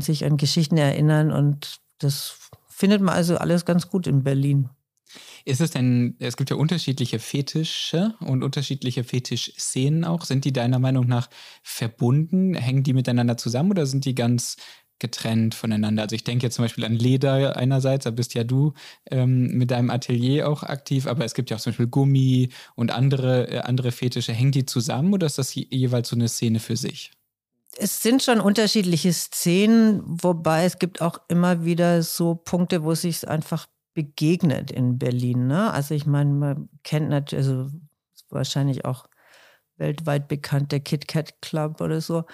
sich 0.00 0.24
an 0.24 0.36
Geschichten 0.36 0.76
erinnern 0.76 1.32
und 1.32 1.80
das 1.98 2.50
findet 2.80 3.02
man 3.02 3.14
also 3.14 3.36
alles 3.36 3.64
ganz 3.66 3.88
gut 3.88 4.06
in 4.06 4.24
Berlin. 4.24 4.70
Ist 5.44 5.60
es 5.60 5.70
denn, 5.70 6.16
es 6.18 6.36
gibt 6.36 6.50
ja 6.50 6.56
unterschiedliche 6.56 7.18
Fetische 7.18 8.14
und 8.20 8.42
unterschiedliche 8.42 9.04
Fetischszenen 9.04 10.04
auch. 10.04 10.24
Sind 10.24 10.44
die 10.44 10.52
deiner 10.52 10.78
Meinung 10.78 11.06
nach 11.06 11.28
verbunden? 11.62 12.54
Hängen 12.54 12.82
die 12.82 12.94
miteinander 12.94 13.36
zusammen 13.36 13.70
oder 13.70 13.86
sind 13.86 14.04
die 14.04 14.14
ganz 14.14 14.56
getrennt 14.98 15.54
voneinander? 15.54 16.02
Also 16.04 16.14
ich 16.14 16.24
denke 16.24 16.46
jetzt 16.46 16.54
zum 16.54 16.64
Beispiel 16.64 16.84
an 16.84 16.94
Leder 16.94 17.56
einerseits, 17.56 18.04
da 18.04 18.10
bist 18.10 18.34
ja 18.34 18.44
du 18.44 18.72
ähm, 19.10 19.48
mit 19.58 19.70
deinem 19.70 19.90
Atelier 19.90 20.48
auch 20.48 20.62
aktiv, 20.62 21.06
aber 21.06 21.24
es 21.24 21.34
gibt 21.34 21.50
ja 21.50 21.56
auch 21.56 21.60
zum 21.60 21.72
Beispiel 21.72 21.88
Gummi 21.88 22.50
und 22.76 22.92
andere, 22.92 23.48
äh, 23.48 23.58
andere 23.58 23.92
Fetische. 23.92 24.32
Hängen 24.32 24.52
die 24.52 24.64
zusammen 24.66 25.12
oder 25.12 25.26
ist 25.26 25.38
das 25.38 25.54
jeweils 25.54 26.08
so 26.08 26.16
eine 26.16 26.28
Szene 26.28 26.60
für 26.60 26.76
sich? 26.76 27.12
Es 27.78 28.02
sind 28.02 28.22
schon 28.22 28.40
unterschiedliche 28.40 29.12
Szenen, 29.12 30.02
wobei 30.04 30.64
es 30.64 30.78
gibt 30.78 31.00
auch 31.00 31.20
immer 31.28 31.64
wieder 31.64 32.02
so 32.02 32.34
Punkte, 32.34 32.82
wo 32.82 32.92
es 32.92 33.02
sich 33.02 33.28
einfach 33.28 33.66
begegnet 33.94 34.70
in 34.70 34.98
Berlin. 34.98 35.46
Ne? 35.46 35.72
Also 35.72 35.94
ich 35.94 36.06
meine, 36.06 36.32
man 36.32 36.68
kennt 36.82 37.08
natürlich, 37.08 37.46
also 37.46 37.70
wahrscheinlich 38.28 38.84
auch 38.84 39.06
weltweit 39.76 40.28
bekannt 40.28 40.72
der 40.72 40.80
Kit 40.80 41.08
Kat 41.08 41.42
Club 41.42 41.80
oder 41.80 42.00
so. 42.00 42.24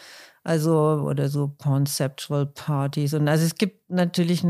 Also, 0.42 0.72
oder 1.04 1.28
so 1.28 1.48
Conceptual 1.48 2.46
Partys. 2.46 3.14
Und 3.14 3.26
also 3.28 3.44
es 3.44 3.56
gibt 3.56 3.90
natürlich 3.90 4.44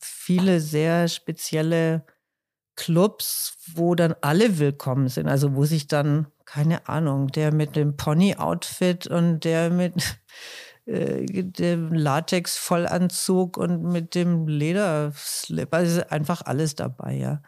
viele 0.00 0.60
sehr 0.60 1.08
spezielle 1.08 2.06
Clubs, 2.76 3.58
wo 3.74 3.94
dann 3.94 4.14
alle 4.20 4.58
willkommen 4.58 5.08
sind. 5.08 5.28
Also 5.28 5.54
wo 5.54 5.64
sich 5.64 5.88
dann 5.88 6.28
keine 6.48 6.88
Ahnung, 6.88 7.28
der 7.28 7.52
mit 7.52 7.76
dem 7.76 7.98
Pony-Outfit 7.98 9.06
und 9.06 9.40
der 9.40 9.68
mit 9.68 10.18
äh, 10.86 11.26
dem 11.26 11.92
Latex-Vollanzug 11.92 13.58
und 13.58 13.82
mit 13.82 14.14
dem 14.14 14.48
Lederslip. 14.48 15.74
Also 15.74 16.00
einfach 16.08 16.40
alles 16.40 16.74
dabei, 16.74 17.16
ja. 17.16 17.42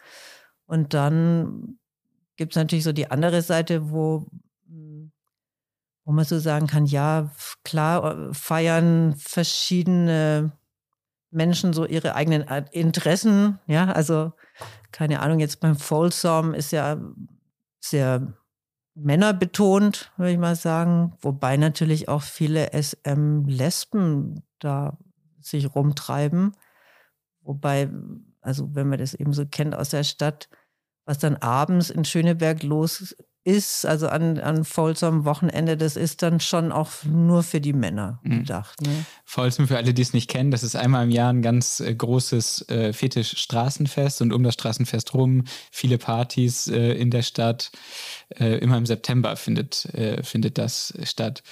Und 0.67 0.93
dann 0.93 1.79
gibt 2.37 2.53
es 2.53 2.57
natürlich 2.57 2.85
so 2.85 2.93
die 2.93 3.11
andere 3.11 3.41
Seite, 3.41 3.91
wo, 3.91 4.27
wo 6.05 6.13
man 6.13 6.27
so 6.27 6.39
sagen 6.39 6.67
kann, 6.67 6.85
ja, 6.85 7.33
klar, 7.65 8.35
feiern 8.35 9.15
verschiedene 9.17 10.53
Menschen 11.31 11.73
so 11.73 11.87
ihre 11.87 12.15
eigenen 12.15 12.43
Interessen, 12.71 13.59
ja, 13.67 13.87
also 13.87 14.33
keine 14.93 15.21
Ahnung, 15.21 15.39
jetzt 15.39 15.61
beim 15.61 15.77
Folsom 15.77 16.53
ist 16.53 16.73
ja 16.73 17.01
sehr 17.81 18.35
männerbetont, 18.95 20.13
würde 20.17 20.33
ich 20.33 20.39
mal 20.39 20.57
sagen, 20.57 21.15
wobei 21.21 21.57
natürlich 21.57 22.09
auch 22.09 22.23
viele 22.23 22.71
SM-Lesben 22.73 24.43
da 24.59 24.99
sich 25.41 25.75
rumtreiben. 25.75 26.57
Wobei, 27.43 27.91
also 28.41 28.75
wenn 28.75 28.89
man 28.89 28.99
das 28.99 29.15
eben 29.15 29.33
so 29.33 29.47
kennt 29.47 29.75
aus 29.75 29.91
der 29.91 30.05
Stadt, 30.05 30.49
was 31.05 31.19
dann 31.19 31.37
abends 31.37 31.91
in 31.91 32.05
Schöneberg 32.05 32.63
los 32.63 33.17
ist, 33.43 33.87
also 33.87 34.09
an, 34.09 34.39
an 34.39 34.65
Folsom 34.65 35.25
Wochenende, 35.25 35.77
das 35.77 35.97
ist 35.97 36.23
dann 36.23 36.41
schon 36.41 36.73
auch 36.73 36.91
nur 37.05 37.43
für 37.43 37.61
die 37.61 37.73
Männer 37.73 38.21
mhm. 38.23 38.41
gedacht. 38.41 38.83
Ne? 38.83 39.07
Folsom, 39.25 39.67
für 39.67 39.79
alle, 39.79 39.95
die 39.95 40.03
es 40.03 40.13
nicht 40.13 40.29
kennen, 40.29 40.51
das 40.51 40.63
ist 40.63 40.77
einmal 40.77 41.05
im 41.05 41.11
Jahr 41.11 41.33
ein 41.33 41.41
ganz 41.41 41.81
äh, 41.81 41.95
großes 41.95 42.69
äh, 42.69 42.93
Fetisch-Straßenfest 42.93 44.21
und 44.21 44.33
um 44.33 44.43
das 44.43 44.55
Straßenfest 44.55 45.15
rum 45.15 45.45
viele 45.71 45.97
Partys 45.97 46.67
äh, 46.69 46.93
in 46.93 47.11
der 47.11 47.23
Stadt. 47.23 47.71
Äh, 48.29 48.59
immer 48.59 48.77
im 48.77 48.87
September 48.87 49.37
findet, 49.37 49.87
äh, 49.95 50.23
findet 50.23 50.59
das 50.59 50.93
statt. 51.05 51.43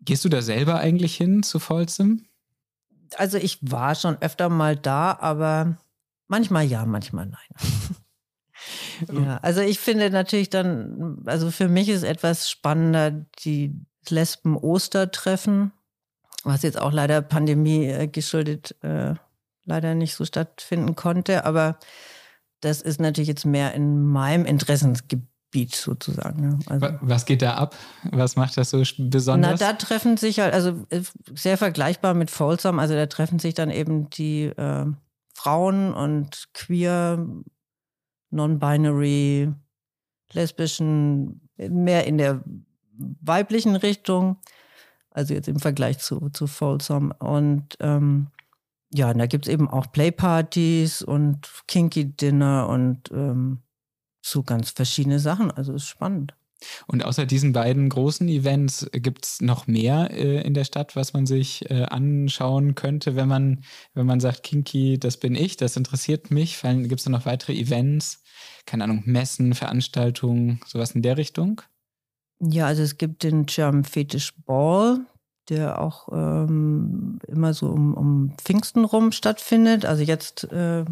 Gehst 0.00 0.24
du 0.24 0.28
da 0.28 0.40
selber 0.40 0.78
eigentlich 0.78 1.16
hin 1.16 1.42
zu 1.42 1.58
Folsom? 1.58 2.24
Also 3.16 3.38
ich 3.38 3.58
war 3.60 3.94
schon 3.96 4.16
öfter 4.20 4.48
mal 4.48 4.76
da, 4.76 5.18
aber 5.20 5.78
manchmal 6.28 6.64
ja, 6.64 6.86
manchmal 6.86 7.26
nein. 7.26 7.96
Ja, 9.12 9.38
also 9.42 9.60
ich 9.60 9.78
finde 9.78 10.10
natürlich 10.10 10.50
dann, 10.50 11.22
also 11.26 11.50
für 11.50 11.68
mich 11.68 11.88
ist 11.88 12.02
etwas 12.02 12.50
spannender 12.50 13.10
die 13.44 13.74
Lesben-Ostertreffen, 14.08 15.72
was 16.44 16.62
jetzt 16.62 16.80
auch 16.80 16.92
leider 16.92 17.20
Pandemie 17.22 17.86
äh, 17.86 18.06
geschuldet 18.06 18.76
äh, 18.82 19.14
leider 19.68 19.94
nicht 19.94 20.14
so 20.14 20.24
stattfinden 20.24 20.96
konnte, 20.96 21.44
aber 21.44 21.78
das 22.60 22.82
ist 22.82 23.00
natürlich 23.00 23.28
jetzt 23.28 23.44
mehr 23.44 23.74
in 23.74 24.04
meinem 24.06 24.44
Interessensgebiet 24.46 25.74
sozusagen. 25.74 26.60
Also, 26.66 26.88
was 27.00 27.26
geht 27.26 27.42
da 27.42 27.54
ab? 27.54 27.76
Was 28.10 28.34
macht 28.34 28.56
das 28.56 28.70
so 28.70 28.82
besonders? 28.98 29.60
Na, 29.60 29.66
da 29.66 29.72
treffen 29.74 30.16
sich 30.16 30.40
halt, 30.40 30.54
also 30.54 30.86
äh, 30.90 31.02
sehr 31.34 31.58
vergleichbar 31.58 32.14
mit 32.14 32.30
Folsom, 32.30 32.78
also 32.78 32.94
da 32.94 33.06
treffen 33.06 33.38
sich 33.38 33.54
dann 33.54 33.70
eben 33.70 34.10
die 34.10 34.44
äh, 34.44 34.86
Frauen 35.34 35.94
und 35.94 36.48
queer 36.52 37.24
non-binary, 38.30 39.52
lesbischen, 40.32 41.48
mehr 41.56 42.06
in 42.06 42.18
der 42.18 42.42
weiblichen 43.20 43.76
Richtung, 43.76 44.36
also 45.10 45.34
jetzt 45.34 45.48
im 45.48 45.58
Vergleich 45.58 45.98
zu, 45.98 46.30
zu 46.30 46.46
Folsom. 46.46 47.12
Und 47.12 47.76
ähm, 47.80 48.28
ja, 48.92 49.12
da 49.12 49.26
gibt 49.26 49.46
es 49.46 49.52
eben 49.52 49.68
auch 49.68 49.90
Playpartys 49.92 51.02
und 51.02 51.48
Kinky 51.66 52.16
Dinner 52.16 52.68
und 52.68 53.10
ähm, 53.12 53.58
so 54.20 54.42
ganz 54.42 54.70
verschiedene 54.70 55.18
Sachen. 55.18 55.50
Also 55.50 55.74
ist 55.74 55.86
spannend. 55.86 56.37
Und 56.86 57.04
außer 57.04 57.26
diesen 57.26 57.52
beiden 57.52 57.88
großen 57.88 58.28
Events 58.28 58.88
gibt 58.92 59.24
es 59.24 59.40
noch 59.40 59.66
mehr 59.66 60.10
äh, 60.10 60.42
in 60.42 60.54
der 60.54 60.64
Stadt, 60.64 60.96
was 60.96 61.12
man 61.12 61.26
sich 61.26 61.70
äh, 61.70 61.84
anschauen 61.84 62.74
könnte, 62.74 63.16
wenn 63.16 63.28
man, 63.28 63.64
wenn 63.94 64.06
man 64.06 64.20
sagt, 64.20 64.42
Kinky, 64.42 64.98
das 64.98 65.18
bin 65.18 65.34
ich, 65.34 65.56
das 65.56 65.76
interessiert 65.76 66.30
mich. 66.30 66.60
Gibt 66.62 66.98
es 66.98 67.04
da 67.04 67.10
noch 67.10 67.26
weitere 67.26 67.54
Events? 67.54 68.22
Keine 68.66 68.84
Ahnung, 68.84 69.02
Messen, 69.06 69.54
Veranstaltungen, 69.54 70.60
sowas 70.66 70.92
in 70.92 71.02
der 71.02 71.16
Richtung? 71.16 71.62
Ja, 72.40 72.66
also 72.66 72.82
es 72.82 72.98
gibt 72.98 73.22
den 73.22 73.46
German 73.46 73.84
Fetish 73.84 74.34
Ball, 74.44 75.00
der 75.48 75.80
auch 75.80 76.08
ähm, 76.12 77.18
immer 77.26 77.54
so 77.54 77.68
um, 77.68 77.94
um 77.94 78.34
Pfingsten 78.38 78.84
rum 78.84 79.12
stattfindet. 79.12 79.84
Also 79.84 80.02
jetzt 80.02 80.44
äh, 80.44 80.84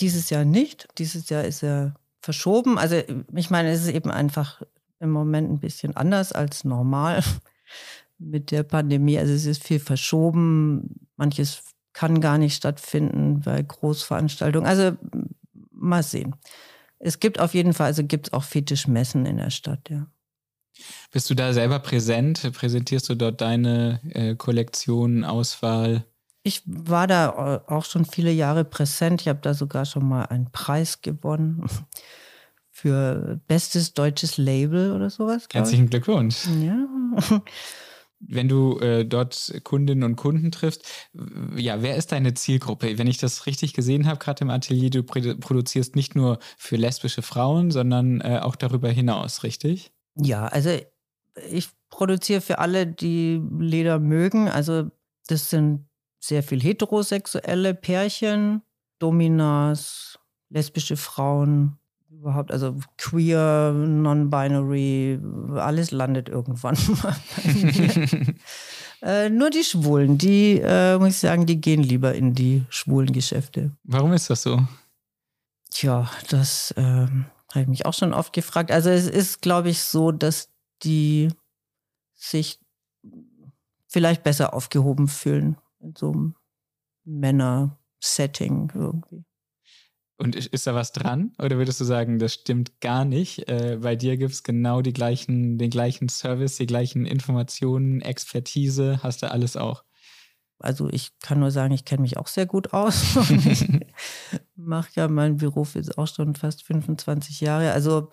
dieses 0.00 0.30
Jahr 0.30 0.44
nicht. 0.44 0.88
Dieses 0.98 1.28
Jahr 1.28 1.44
ist 1.44 1.62
er 1.62 1.94
verschoben. 2.20 2.78
Also 2.78 3.00
ich 3.34 3.50
meine, 3.50 3.70
es 3.70 3.82
ist 3.82 3.94
eben 3.94 4.10
einfach 4.10 4.62
im 4.98 5.10
Moment 5.10 5.50
ein 5.50 5.60
bisschen 5.60 5.96
anders 5.96 6.32
als 6.32 6.64
normal 6.64 7.22
mit 8.18 8.50
der 8.50 8.62
Pandemie. 8.62 9.18
Also 9.18 9.32
es 9.32 9.46
ist 9.46 9.64
viel 9.64 9.80
verschoben. 9.80 11.08
Manches 11.16 11.62
kann 11.92 12.20
gar 12.20 12.38
nicht 12.38 12.54
stattfinden 12.54 13.40
bei 13.40 13.62
Großveranstaltungen. 13.62 14.68
Also 14.68 14.96
mal 15.72 16.02
sehen. 16.02 16.36
Es 16.98 17.18
gibt 17.18 17.40
auf 17.40 17.54
jeden 17.54 17.72
Fall, 17.72 17.86
also 17.86 18.04
gibt 18.04 18.28
es 18.28 18.32
auch 18.32 18.44
Fetischmessen 18.44 19.24
in 19.24 19.38
der 19.38 19.50
Stadt, 19.50 19.88
ja. 19.88 20.06
Bist 21.10 21.28
du 21.28 21.34
da 21.34 21.52
selber 21.52 21.78
präsent? 21.78 22.52
Präsentierst 22.54 23.08
du 23.08 23.14
dort 23.14 23.40
deine 23.40 24.00
äh, 24.14 24.34
Kollektion, 24.34 25.24
Auswahl? 25.24 26.06
Ich 26.42 26.62
war 26.66 27.06
da 27.06 27.62
auch 27.66 27.84
schon 27.84 28.04
viele 28.04 28.32
Jahre 28.32 28.64
präsent. 28.64 29.20
Ich 29.20 29.28
habe 29.28 29.40
da 29.42 29.52
sogar 29.54 29.84
schon 29.84 30.08
mal 30.08 30.24
einen 30.24 30.50
Preis 30.50 31.02
gewonnen 31.02 31.66
für 32.70 33.40
bestes 33.46 33.92
deutsches 33.92 34.38
Label 34.38 34.92
oder 34.92 35.10
sowas. 35.10 35.46
Herzlichen 35.52 35.90
Glückwunsch. 35.90 36.46
Ja. 36.62 36.86
Wenn 38.22 38.48
du 38.48 38.78
äh, 38.80 39.06
dort 39.06 39.60
Kundinnen 39.64 40.04
und 40.04 40.16
Kunden 40.16 40.50
triffst, 40.50 40.86
ja, 41.56 41.80
wer 41.80 41.96
ist 41.96 42.12
deine 42.12 42.34
Zielgruppe? 42.34 42.98
Wenn 42.98 43.06
ich 43.06 43.16
das 43.16 43.46
richtig 43.46 43.72
gesehen 43.72 44.06
habe, 44.06 44.18
gerade 44.18 44.42
im 44.42 44.50
Atelier, 44.50 44.90
du 44.90 45.02
produzierst 45.02 45.96
nicht 45.96 46.14
nur 46.14 46.38
für 46.58 46.76
lesbische 46.76 47.22
Frauen, 47.22 47.70
sondern 47.70 48.20
äh, 48.20 48.40
auch 48.42 48.56
darüber 48.56 48.90
hinaus, 48.90 49.42
richtig? 49.42 49.92
Ja, 50.16 50.46
also 50.46 50.70
ich 51.50 51.70
produziere 51.88 52.42
für 52.42 52.58
alle, 52.58 52.86
die 52.86 53.42
Leder 53.58 53.98
mögen. 53.98 54.48
Also 54.48 54.90
das 55.26 55.48
sind 55.48 55.86
sehr 56.20 56.42
viel 56.42 56.60
heterosexuelle 56.60 57.74
Pärchen, 57.74 58.62
Dominas, 58.98 60.18
lesbische 60.50 60.96
Frauen, 60.96 61.78
überhaupt, 62.10 62.52
also 62.52 62.76
queer, 62.98 63.72
non-binary, 63.72 65.18
alles 65.56 65.90
landet 65.90 66.28
irgendwann 66.28 66.76
mal 67.02 67.16
bei 67.36 67.52
mir. 67.54 68.34
äh, 69.02 69.30
nur 69.30 69.50
die 69.50 69.64
Schwulen, 69.64 70.18
die, 70.18 70.60
äh, 70.62 70.98
muss 70.98 71.14
ich 71.14 71.18
sagen, 71.18 71.46
die 71.46 71.60
gehen 71.60 71.82
lieber 71.82 72.14
in 72.14 72.34
die 72.34 72.64
schwulen 72.68 73.12
Geschäfte. 73.12 73.72
Warum 73.84 74.12
ist 74.12 74.28
das 74.28 74.42
so? 74.42 74.62
Tja, 75.70 76.10
das 76.28 76.72
äh, 76.72 76.82
habe 76.82 77.62
ich 77.62 77.68
mich 77.68 77.86
auch 77.86 77.94
schon 77.94 78.12
oft 78.12 78.32
gefragt. 78.32 78.70
Also 78.70 78.90
es 78.90 79.08
ist, 79.08 79.40
glaube 79.40 79.70
ich, 79.70 79.80
so, 79.80 80.12
dass 80.12 80.48
die 80.82 81.28
sich 82.14 82.58
vielleicht 83.88 84.22
besser 84.22 84.52
aufgehoben 84.52 85.08
fühlen 85.08 85.56
in 85.80 85.94
so 85.96 86.12
einem 86.12 86.34
Männer-Setting 87.04 88.72
irgendwie. 88.74 89.24
Und 90.16 90.36
ist 90.36 90.66
da 90.66 90.74
was 90.74 90.92
dran? 90.92 91.32
Oder 91.38 91.56
würdest 91.56 91.80
du 91.80 91.84
sagen, 91.84 92.18
das 92.18 92.34
stimmt 92.34 92.82
gar 92.82 93.06
nicht? 93.06 93.48
Äh, 93.48 93.78
bei 93.80 93.96
dir 93.96 94.18
gibt 94.18 94.32
es 94.32 94.42
genau 94.42 94.82
die 94.82 94.92
gleichen, 94.92 95.56
den 95.56 95.70
gleichen 95.70 96.10
Service, 96.10 96.56
die 96.56 96.66
gleichen 96.66 97.06
Informationen, 97.06 98.02
Expertise, 98.02 99.02
hast 99.02 99.22
du 99.22 99.30
alles 99.30 99.56
auch? 99.56 99.82
Also 100.58 100.90
ich 100.90 101.18
kann 101.20 101.40
nur 101.40 101.50
sagen, 101.50 101.72
ich 101.72 101.86
kenne 101.86 102.02
mich 102.02 102.18
auch 102.18 102.26
sehr 102.26 102.44
gut 102.44 102.74
aus. 102.74 103.16
Mache 104.56 104.90
ja 104.96 105.08
mein 105.08 105.38
Beruf 105.38 105.74
jetzt 105.74 105.96
auch 105.96 106.06
schon 106.06 106.34
fast 106.34 106.64
25 106.64 107.40
Jahre. 107.40 107.72
Also 107.72 108.10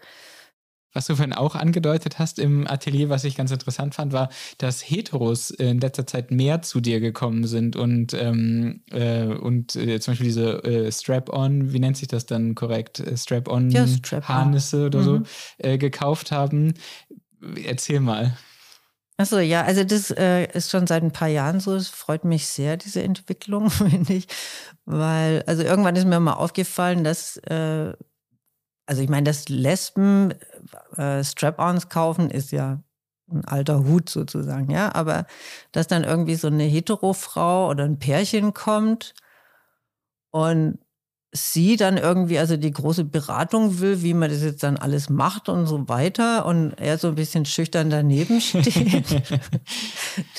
was 0.98 1.06
du 1.06 1.16
vorhin 1.16 1.34
auch 1.34 1.54
angedeutet 1.54 2.18
hast 2.18 2.40
im 2.40 2.68
Atelier, 2.68 3.10
was 3.10 3.24
ich 3.24 3.38
ganz 3.38 3.52
interessant 3.52 3.94
fand, 3.94 4.14
war, 4.14 4.30
dass 4.58 4.82
Heteros 4.82 5.52
in 5.52 5.80
letzter 5.80 6.08
Zeit 6.08 6.32
mehr 6.32 6.64
zu 6.64 6.82
dir 6.82 7.00
gekommen 7.00 7.46
sind 7.46 7.76
und, 7.76 8.16
ähm, 8.16 8.82
äh, 8.90 9.26
und 9.26 9.76
äh, 9.76 10.00
zum 10.00 10.14
Beispiel 10.14 10.26
diese 10.26 10.64
äh, 10.64 10.92
Strap-on, 10.92 11.72
wie 11.72 11.80
nennt 11.80 11.98
sich 11.98 12.08
das 12.08 12.26
dann 12.26 12.56
korrekt? 12.56 13.00
Äh, 13.00 13.16
Strap-on-Harnisse 13.16 14.80
ja, 14.80 14.86
oder 14.88 15.00
mhm. 15.00 15.04
so 15.04 15.22
äh, 15.60 15.78
gekauft 15.78 16.32
haben. 16.32 16.74
Erzähl 17.64 18.00
mal. 18.00 18.36
Achso, 19.18 19.38
ja, 19.38 19.64
also 19.64 19.84
das 19.84 20.10
äh, 20.10 20.52
ist 20.52 20.72
schon 20.72 20.88
seit 20.88 21.04
ein 21.04 21.12
paar 21.12 21.28
Jahren 21.28 21.60
so. 21.60 21.76
Es 21.76 21.90
freut 21.90 22.26
mich 22.26 22.48
sehr, 22.48 22.76
diese 22.76 23.04
Entwicklung, 23.04 23.70
finde 23.72 24.14
ich. 24.14 24.28
Weil, 24.86 25.44
also 25.46 25.62
irgendwann 25.62 25.96
ist 25.96 26.08
mir 26.08 26.20
mal 26.20 26.34
aufgefallen, 26.34 27.04
dass 27.04 27.38
äh, 27.38 27.94
also 28.88 29.02
ich 29.02 29.10
meine, 29.10 29.26
dass 29.26 29.50
Lesben 29.50 30.34
äh, 30.96 31.24
Strap-ons 31.24 31.90
kaufen, 31.90 32.32
ist 32.32 32.52
ja 32.52 32.82
ein 33.30 33.46
alter 33.46 33.84
Hut 33.84 34.10
sozusagen, 34.10 34.72
ja. 34.72 34.96
Aber 34.96 35.28
dass 35.74 35.88
dann 35.88 36.06
irgendwie 36.06 36.36
so 36.36 36.48
eine 36.48 36.64
Hetero-Frau 36.64 37.70
oder 37.70 37.84
ein 37.84 38.00
Pärchen 38.00 38.54
kommt 38.54 39.14
und 40.32 40.80
sie 41.34 41.76
dann 41.76 41.98
irgendwie 41.98 42.40
also 42.40 42.56
die 42.56 42.72
große 42.72 43.04
Beratung 43.04 43.80
will, 43.80 44.02
wie 44.02 44.14
man 44.14 44.30
das 44.32 44.42
jetzt 44.42 44.64
dann 44.64 44.78
alles 44.78 45.10
macht 45.10 45.50
und 45.50 45.66
so 45.68 45.90
weiter 45.90 46.46
und 46.46 46.72
er 46.80 46.98
so 46.98 47.10
ein 47.10 47.16
bisschen 47.16 47.44
schüchtern 47.46 47.90
daneben 47.90 48.40
steht. 48.42 49.22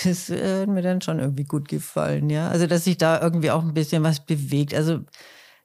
das 0.02 0.30
äh, 0.30 0.66
mir 0.66 0.80
dann 0.82 1.02
schon 1.02 1.18
irgendwie 1.18 1.44
gut 1.44 1.68
gefallen, 1.68 2.30
ja. 2.30 2.48
Also 2.48 2.66
dass 2.66 2.84
sich 2.84 2.96
da 2.96 3.20
irgendwie 3.20 3.50
auch 3.50 3.62
ein 3.62 3.74
bisschen 3.74 4.02
was 4.02 4.24
bewegt. 4.24 4.72
Also 4.74 5.00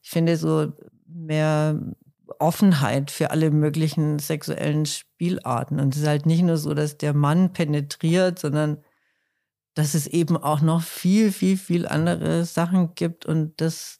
ich 0.02 0.10
finde 0.10 0.36
so 0.36 0.74
mehr 1.08 1.80
Offenheit 2.40 3.12
für 3.12 3.32
alle 3.32 3.52
möglichen 3.52 4.20
sexuellen 4.20 4.86
Spielarten. 4.86 5.80
Und 5.80 5.96
es 5.96 6.02
ist 6.02 6.08
halt 6.08 6.26
nicht 6.26 6.44
nur 6.44 6.58
so, 6.58 6.74
dass 6.74 6.98
der 6.98 7.14
Mann 7.14 7.54
penetriert, 7.54 8.40
sondern 8.40 8.84
dass 9.74 9.94
es 9.94 10.08
eben 10.08 10.38
auch 10.38 10.62
noch 10.62 10.82
viel, 10.82 11.32
viel, 11.32 11.58
viel 11.58 11.88
andere 11.88 12.46
Sachen 12.46 12.94
gibt 12.96 13.26
und 13.26 13.60
das, 13.60 14.00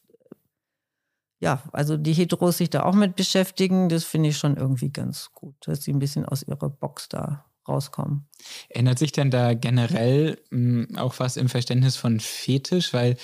ja, 1.40 1.64
also 1.72 1.98
die 1.98 2.14
Heteros 2.14 2.58
sich 2.58 2.70
da 2.70 2.84
auch 2.84 2.94
mit 2.94 3.16
beschäftigen, 3.16 3.90
das 3.90 4.04
finde 4.04 4.30
ich 4.30 4.38
schon 4.38 4.56
irgendwie 4.56 4.92
ganz 4.92 5.32
gut, 5.34 5.56
dass 5.62 5.84
sie 5.84 5.92
ein 5.92 6.00
bisschen 6.00 6.26
aus 6.26 6.44
ihrer 6.44 6.70
Box 6.70 7.10
da 7.10 7.46
rauskommen. 7.68 8.28
Ändert 8.70 9.00
sich 9.00 9.14
denn 9.14 9.32
da 9.32 9.54
generell 9.54 10.38
mh, 10.52 10.88
hm, 10.88 10.98
auch 10.98 11.20
was 11.20 11.38
im 11.38 11.50
Verständnis 11.50 11.96
von 11.96 12.20
Fetisch? 12.20 12.94
Weil 12.94 13.18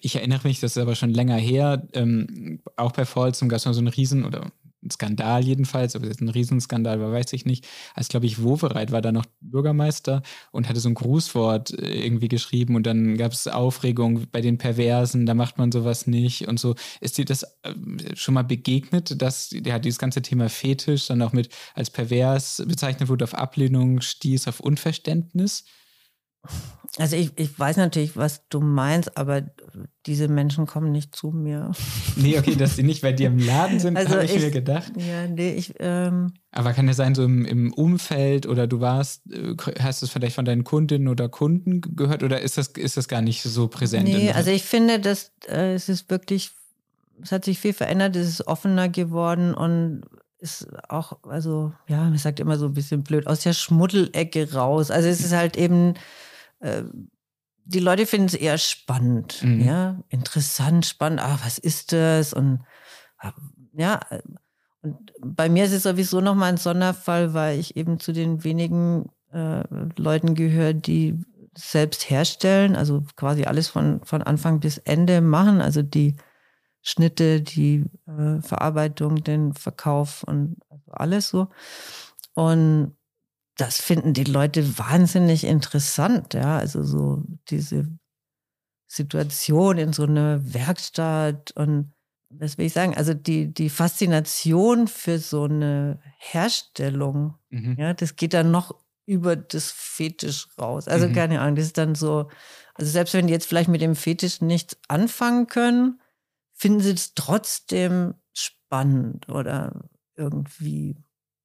ich 0.00 0.16
erinnere 0.16 0.48
mich, 0.48 0.60
das 0.60 0.72
ist 0.76 0.82
aber 0.82 0.94
schon 0.94 1.10
länger 1.10 1.36
her, 1.36 1.86
ähm, 1.92 2.60
auch 2.76 2.92
bei 2.92 3.04
Falls 3.04 3.40
gab 3.40 3.52
es 3.52 3.64
mal 3.64 3.74
so 3.74 3.80
einen 3.80 3.88
Riesen, 3.88 4.24
oder 4.24 4.50
ein 4.82 4.90
Skandal 4.90 5.44
jedenfalls, 5.44 5.94
ob 5.94 6.02
es 6.02 6.08
jetzt 6.08 6.20
ein 6.20 6.28
Riesenskandal 6.28 7.00
war, 7.00 7.12
weiß 7.12 7.32
ich 7.32 7.44
nicht. 7.44 7.66
Als, 7.94 8.08
glaube 8.08 8.26
ich, 8.26 8.42
Wovereit 8.42 8.92
war 8.92 9.02
da 9.02 9.12
noch 9.12 9.26
Bürgermeister 9.40 10.22
und 10.52 10.68
hatte 10.68 10.80
so 10.80 10.88
ein 10.88 10.94
Grußwort 10.94 11.78
äh, 11.78 12.04
irgendwie 12.04 12.28
geschrieben 12.28 12.76
und 12.76 12.86
dann 12.86 13.16
gab 13.16 13.32
es 13.32 13.46
Aufregung 13.46 14.26
bei 14.32 14.40
den 14.40 14.58
Perversen, 14.58 15.26
da 15.26 15.34
macht 15.34 15.58
man 15.58 15.72
sowas 15.72 16.06
nicht 16.06 16.48
und 16.48 16.58
so. 16.58 16.74
Ist 17.00 17.18
dir 17.18 17.24
das 17.24 17.42
äh, 17.62 17.74
schon 18.14 18.34
mal 18.34 18.42
begegnet, 18.44 19.20
dass 19.20 19.50
ja, 19.50 19.78
dieses 19.78 19.98
ganze 19.98 20.22
Thema 20.22 20.48
Fetisch 20.48 21.06
dann 21.06 21.22
auch 21.22 21.32
mit 21.32 21.50
als 21.74 21.90
pervers 21.90 22.62
bezeichnet 22.66 23.08
wurde, 23.08 23.24
auf 23.24 23.34
Ablehnung 23.34 24.00
stieß, 24.00 24.48
auf 24.48 24.60
Unverständnis? 24.60 25.64
Also 26.98 27.14
ich, 27.14 27.32
ich 27.36 27.56
weiß 27.56 27.76
natürlich, 27.76 28.16
was 28.16 28.48
du 28.48 28.60
meinst, 28.60 29.16
aber 29.16 29.42
diese 30.06 30.26
Menschen 30.26 30.66
kommen 30.66 30.90
nicht 30.90 31.14
zu 31.14 31.30
mir. 31.30 31.70
Nee, 32.16 32.36
okay, 32.36 32.56
dass 32.56 32.74
sie 32.74 32.82
nicht 32.82 33.02
bei 33.02 33.12
dir 33.12 33.28
im 33.28 33.38
Laden 33.38 33.78
sind, 33.78 33.96
also 33.96 34.10
habe 34.10 34.24
ich, 34.24 34.34
ich, 34.34 34.42
mir 34.42 34.50
gedacht. 34.50 34.92
Ja, 34.96 35.28
nee, 35.28 35.52
ich. 35.52 35.74
Ähm, 35.78 36.34
aber 36.50 36.72
kann 36.72 36.88
ja 36.88 36.94
sein, 36.94 37.14
so 37.14 37.22
im, 37.22 37.44
im, 37.44 37.72
Umfeld 37.72 38.46
oder 38.46 38.66
du 38.66 38.80
warst, 38.80 39.22
äh, 39.32 39.54
hast 39.78 40.02
du 40.02 40.06
es 40.06 40.12
vielleicht 40.12 40.34
von 40.34 40.44
deinen 40.44 40.64
Kundinnen 40.64 41.06
oder 41.06 41.28
Kunden 41.28 41.80
gehört 41.80 42.24
oder 42.24 42.40
ist 42.40 42.58
das, 42.58 42.68
ist 42.68 42.96
das 42.96 43.06
gar 43.06 43.22
nicht 43.22 43.42
so 43.42 43.68
präsent? 43.68 44.08
Nee, 44.08 44.32
also 44.32 44.50
ich 44.50 44.64
finde, 44.64 44.98
dass 44.98 45.30
äh, 45.46 45.74
es 45.74 45.88
ist 45.88 46.10
wirklich, 46.10 46.50
es 47.22 47.30
hat 47.30 47.44
sich 47.44 47.60
viel 47.60 47.72
verändert, 47.72 48.16
es 48.16 48.28
ist 48.28 48.48
offener 48.48 48.88
geworden 48.88 49.54
und 49.54 50.02
ist 50.40 50.66
auch, 50.88 51.18
also 51.22 51.72
ja, 51.86 51.98
man 51.98 52.18
sagt 52.18 52.40
immer 52.40 52.58
so 52.58 52.66
ein 52.66 52.74
bisschen 52.74 53.04
blöd, 53.04 53.26
aus 53.26 53.40
der 53.40 53.52
Schmuddelecke 53.52 54.52
raus. 54.52 54.90
Also 54.90 55.08
es 55.08 55.20
ist 55.20 55.32
halt 55.32 55.56
eben 55.56 55.94
äh, 56.60 56.84
die 57.64 57.80
Leute 57.80 58.06
finden 58.06 58.26
es 58.26 58.34
eher 58.34 58.58
spannend, 58.58 59.42
mhm. 59.42 59.60
ja, 59.60 60.02
interessant, 60.08 60.86
spannend. 60.86 61.20
Ah, 61.20 61.38
was 61.44 61.58
ist 61.58 61.92
das? 61.92 62.32
Und 62.32 62.60
ah, 63.18 63.32
ja, 63.74 64.00
und 64.82 65.12
bei 65.20 65.48
mir 65.48 65.64
ist 65.64 65.72
es 65.72 65.82
sowieso 65.82 66.20
nochmal 66.20 66.50
ein 66.50 66.56
Sonderfall, 66.56 67.34
weil 67.34 67.58
ich 67.58 67.76
eben 67.76 68.00
zu 68.00 68.12
den 68.12 68.44
wenigen 68.44 69.10
äh, 69.32 69.62
Leuten 69.96 70.34
gehöre, 70.34 70.72
die 70.72 71.18
selbst 71.56 72.08
herstellen, 72.08 72.76
also 72.76 73.04
quasi 73.16 73.44
alles 73.44 73.68
von, 73.68 74.00
von 74.04 74.22
Anfang 74.22 74.60
bis 74.60 74.78
Ende 74.78 75.20
machen, 75.20 75.60
also 75.60 75.82
die 75.82 76.16
Schnitte, 76.82 77.42
die 77.42 77.84
äh, 78.06 78.40
Verarbeitung, 78.40 79.22
den 79.22 79.52
Verkauf 79.52 80.22
und 80.22 80.56
also 80.70 80.90
alles 80.92 81.28
so. 81.28 81.48
Und 82.34 82.96
das 83.60 83.80
finden 83.80 84.14
die 84.14 84.24
Leute 84.24 84.78
wahnsinnig 84.78 85.44
interessant, 85.44 86.34
ja. 86.34 86.56
Also 86.56 86.82
so 86.82 87.22
diese 87.48 87.86
Situation 88.86 89.78
in 89.78 89.92
so 89.92 90.04
einer 90.04 90.54
Werkstatt 90.54 91.52
und 91.52 91.92
was 92.30 92.58
will 92.58 92.66
ich 92.66 92.72
sagen? 92.72 92.96
Also 92.96 93.12
die, 93.12 93.52
die 93.52 93.68
Faszination 93.68 94.86
für 94.86 95.18
so 95.18 95.44
eine 95.44 96.00
Herstellung, 96.18 97.34
mhm. 97.50 97.76
ja, 97.76 97.92
das 97.92 98.16
geht 98.16 98.34
dann 98.34 98.50
noch 98.50 98.74
über 99.04 99.34
das 99.34 99.72
Fetisch 99.72 100.46
raus. 100.58 100.86
Also 100.86 101.08
mhm. 101.08 101.12
keine 101.12 101.40
Ahnung, 101.40 101.56
das 101.56 101.66
ist 101.66 101.78
dann 101.78 101.94
so, 101.94 102.28
also 102.74 102.90
selbst 102.90 103.14
wenn 103.14 103.26
die 103.26 103.32
jetzt 103.32 103.46
vielleicht 103.46 103.68
mit 103.68 103.82
dem 103.82 103.96
Fetisch 103.96 104.40
nichts 104.40 104.78
anfangen 104.86 105.48
können, 105.48 106.00
finden 106.54 106.80
sie 106.80 106.92
es 106.92 107.14
trotzdem 107.14 108.14
spannend 108.32 109.28
oder 109.28 109.88
irgendwie 110.14 110.96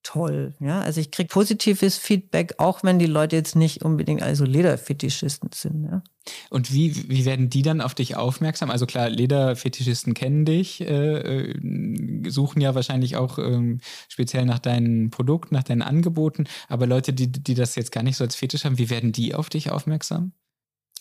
toll. 0.06 0.54
Ja, 0.60 0.82
also 0.82 1.02
ich 1.02 1.10
kriege 1.10 1.28
positives 1.28 1.98
Feedback, 1.98 2.56
auch 2.60 2.84
wenn 2.84 3.00
die 3.00 3.08
Leute 3.08 3.36
jetzt 3.36 3.56
nicht 3.56 3.84
unbedingt 3.84 4.22
also 4.22 4.46
Lederfetischisten 4.46 5.50
sind. 5.54 5.86
Ja. 5.86 6.04
Und 6.50 6.72
wie, 6.72 7.10
wie 7.10 7.26
werden 7.26 7.50
die 7.50 7.64
dann 7.64 7.82
auf 7.82 7.96
dich 7.96 8.16
aufmerksam? 8.16 8.70
Also 8.70 8.86
klar, 8.86 9.10
Lederfetischisten 9.10 10.14
kennen 10.14 10.46
dich, 10.46 10.82
äh, 10.82 11.48
äh, 11.50 12.30
suchen 12.30 12.62
ja 12.62 12.76
wahrscheinlich 12.76 13.16
auch 13.16 13.40
ähm, 13.40 13.82
speziell 14.08 14.46
nach 14.46 14.60
deinen 14.60 15.10
Produkten, 15.10 15.56
nach 15.56 15.64
deinen 15.64 15.82
Angeboten. 15.82 16.46
Aber 16.70 16.86
Leute, 16.86 17.12
die, 17.12 17.32
die 17.32 17.56
das 17.56 17.76
jetzt 17.76 17.92
gar 17.92 18.04
nicht 18.04 18.18
so 18.18 18.24
als 18.24 18.36
Fetisch 18.36 18.64
haben, 18.64 18.78
wie 18.78 18.92
werden 18.92 19.12
die 19.12 19.34
auf 19.34 19.50
dich 19.50 19.72
aufmerksam? 19.72 20.34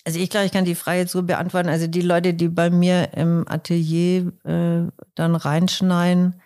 Also 0.07 0.19
ich 0.19 0.31
glaube, 0.31 0.47
ich 0.47 0.53
kann 0.53 0.65
die 0.65 0.75
Frage 0.75 1.01
jetzt 1.01 1.13
so 1.13 1.23
beantworten. 1.23 1.69
Also 1.69 1.87
die 1.87 2.03
Leute, 2.03 2.35
die 2.35 2.49
bei 2.49 2.71
mir 2.71 3.13
im 3.15 3.45
Atelier 3.49 4.33
äh, 4.45 4.91
dann 5.15 5.35
reinschneiden, 5.35 6.41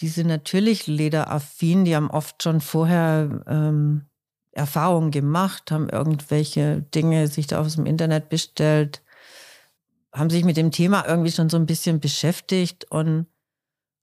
die 0.00 0.08
sind 0.08 0.26
natürlich 0.26 0.86
lederaffin, 0.86 1.84
die 1.84 1.96
haben 1.96 2.10
oft 2.10 2.42
schon 2.42 2.60
vorher 2.60 3.42
ähm, 3.46 4.06
Erfahrungen 4.52 5.10
gemacht, 5.10 5.70
haben 5.70 5.88
irgendwelche 5.88 6.82
Dinge 6.82 7.28
sich 7.28 7.46
da 7.46 7.60
aus 7.60 7.76
dem 7.76 7.86
Internet 7.86 8.28
bestellt, 8.28 9.02
haben 10.12 10.30
sich 10.30 10.44
mit 10.44 10.56
dem 10.56 10.70
Thema 10.70 11.06
irgendwie 11.06 11.32
schon 11.32 11.48
so 11.48 11.56
ein 11.56 11.66
bisschen 11.66 12.00
beschäftigt 12.00 12.90
und 12.90 13.26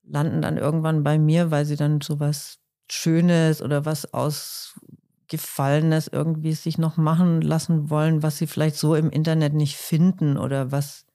landen 0.03 0.41
dann 0.41 0.58
irgendwann 0.58 1.03
bei 1.03 1.17
mir, 1.17 1.51
weil 1.51 1.65
sie 1.65 1.75
dann 1.75 2.01
so 2.01 2.19
was 2.19 2.60
Schönes 2.89 3.62
oder 3.62 3.86
was 3.86 4.13
Ausgefallenes 4.13 6.08
irgendwie 6.08 6.53
sich 6.53 6.77
noch 6.77 6.97
machen 6.97 7.41
lassen 7.41 7.89
wollen, 7.89 8.21
was 8.21 8.38
sie 8.38 8.47
vielleicht 8.47 8.75
so 8.75 8.95
im 8.95 9.10
Internet 9.10 9.53
nicht 9.53 9.77
finden 9.77 10.38
oder 10.38 10.71
was, 10.71 11.06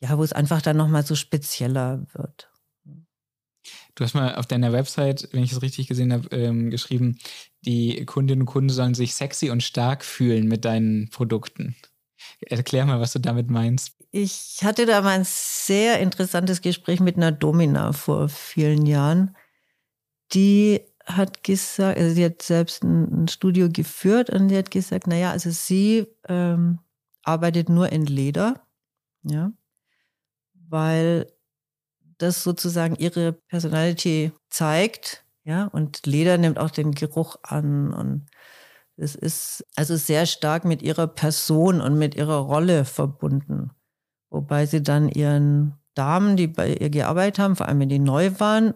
ja, 0.00 0.16
wo 0.16 0.22
es 0.22 0.32
einfach 0.32 0.62
dann 0.62 0.76
nochmal 0.76 1.04
so 1.04 1.14
spezieller 1.14 2.06
wird. 2.12 2.49
Du 4.00 4.04
hast 4.04 4.14
mal 4.14 4.34
auf 4.36 4.46
deiner 4.46 4.72
Website, 4.72 5.28
wenn 5.32 5.42
ich 5.42 5.52
es 5.52 5.60
richtig 5.60 5.86
gesehen 5.86 6.10
habe, 6.10 6.34
ähm, 6.34 6.70
geschrieben, 6.70 7.18
die 7.60 8.06
Kundinnen 8.06 8.40
und 8.40 8.46
Kunden 8.46 8.70
sollen 8.70 8.94
sich 8.94 9.14
sexy 9.14 9.50
und 9.50 9.62
stark 9.62 10.06
fühlen 10.06 10.48
mit 10.48 10.64
deinen 10.64 11.10
Produkten. 11.10 11.76
Erklär 12.40 12.86
mal, 12.86 12.98
was 12.98 13.12
du 13.12 13.18
damit 13.18 13.50
meinst. 13.50 13.92
Ich 14.10 14.60
hatte 14.62 14.86
da 14.86 15.02
mal 15.02 15.18
ein 15.18 15.26
sehr 15.26 16.00
interessantes 16.00 16.62
Gespräch 16.62 17.00
mit 17.00 17.18
einer 17.18 17.30
Domina 17.30 17.92
vor 17.92 18.30
vielen 18.30 18.86
Jahren. 18.86 19.36
Die 20.32 20.80
hat 21.04 21.44
gesagt, 21.44 21.98
also 21.98 22.14
sie 22.14 22.24
hat 22.24 22.40
selbst 22.40 22.82
ein, 22.82 23.28
Studio 23.28 23.68
geführt 23.68 24.30
und 24.30 24.48
die 24.48 24.56
hat 24.56 24.70
gesagt, 24.70 25.08
naja, 25.08 25.30
also 25.30 25.50
sie 25.50 26.06
ähm, 26.26 26.78
arbeitet 27.22 27.68
nur 27.68 27.92
in 27.92 28.06
Leder, 28.06 28.66
ja, 29.24 29.52
weil 30.54 31.26
das 32.20 32.42
sozusagen 32.42 32.96
ihre 32.96 33.32
Personality 33.32 34.32
zeigt. 34.50 35.24
Ja, 35.44 35.66
und 35.66 36.06
Leder 36.06 36.36
nimmt 36.38 36.58
auch 36.58 36.70
den 36.70 36.92
Geruch 36.92 37.36
an 37.42 37.92
und 37.92 38.26
es 38.96 39.14
ist 39.14 39.64
also 39.76 39.96
sehr 39.96 40.26
stark 40.26 40.66
mit 40.66 40.82
ihrer 40.82 41.06
Person 41.06 41.80
und 41.80 41.98
mit 41.98 42.14
ihrer 42.14 42.36
Rolle 42.36 42.84
verbunden. 42.84 43.70
Wobei 44.28 44.66
sie 44.66 44.82
dann 44.82 45.08
ihren 45.08 45.74
Damen, 45.94 46.36
die 46.36 46.46
bei 46.46 46.74
ihr 46.74 46.90
gearbeitet 46.90 47.38
haben, 47.38 47.56
vor 47.56 47.66
allem 47.66 47.80
wenn 47.80 47.88
die 47.88 47.98
neu 47.98 48.38
waren, 48.38 48.74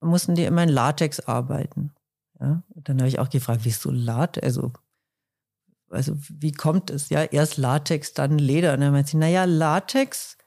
mussten 0.00 0.34
die 0.34 0.44
immer 0.44 0.62
in 0.62 0.70
Latex 0.70 1.20
arbeiten. 1.20 1.92
Ja, 2.40 2.62
und 2.74 2.88
dann 2.88 2.98
habe 2.98 3.08
ich 3.08 3.18
auch 3.18 3.28
gefragt, 3.28 3.60
wieso 3.64 3.90
Latex? 3.90 4.44
Also, 4.44 4.72
also 5.90 6.16
wie 6.16 6.52
kommt 6.52 6.90
es? 6.90 7.10
Ja, 7.10 7.24
erst 7.24 7.58
Latex, 7.58 8.14
dann 8.14 8.38
Leder. 8.38 8.72
Und 8.72 8.80
dann 8.80 8.92
meinte 8.92 9.10
sie, 9.10 9.16
naja, 9.18 9.44
Latex, 9.44 10.38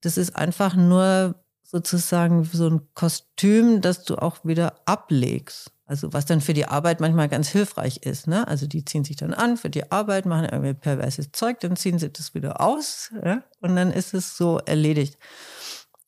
das 0.00 0.16
ist 0.16 0.34
einfach 0.34 0.74
nur 0.74 1.34
sozusagen 1.70 2.44
so 2.44 2.66
ein 2.66 2.80
Kostüm, 2.94 3.82
das 3.82 4.02
du 4.04 4.16
auch 4.16 4.38
wieder 4.42 4.80
ablegst. 4.86 5.70
Also 5.84 6.12
was 6.12 6.24
dann 6.24 6.40
für 6.40 6.54
die 6.54 6.66
Arbeit 6.66 7.00
manchmal 7.00 7.28
ganz 7.28 7.48
hilfreich 7.48 7.98
ist. 7.98 8.26
Ne? 8.26 8.48
Also 8.48 8.66
die 8.66 8.84
ziehen 8.84 9.04
sich 9.04 9.16
dann 9.16 9.34
an 9.34 9.58
für 9.58 9.68
die 9.68 9.90
Arbeit, 9.90 10.24
machen 10.24 10.48
irgendwie 10.50 10.74
perverses 10.74 11.30
Zeug, 11.32 11.60
dann 11.60 11.76
ziehen 11.76 11.98
sie 11.98 12.10
das 12.10 12.34
wieder 12.34 12.60
aus 12.60 13.10
ja? 13.22 13.42
und 13.60 13.76
dann 13.76 13.90
ist 13.90 14.14
es 14.14 14.36
so 14.36 14.58
erledigt. 14.58 15.18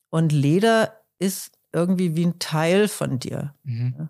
Und 0.09 0.31
Leder 0.31 0.99
ist 1.19 1.51
irgendwie 1.73 2.15
wie 2.15 2.25
ein 2.25 2.39
Teil 2.39 2.87
von 2.87 3.19
dir. 3.19 3.53
Mhm. 3.63 3.95
Ja? 3.97 4.09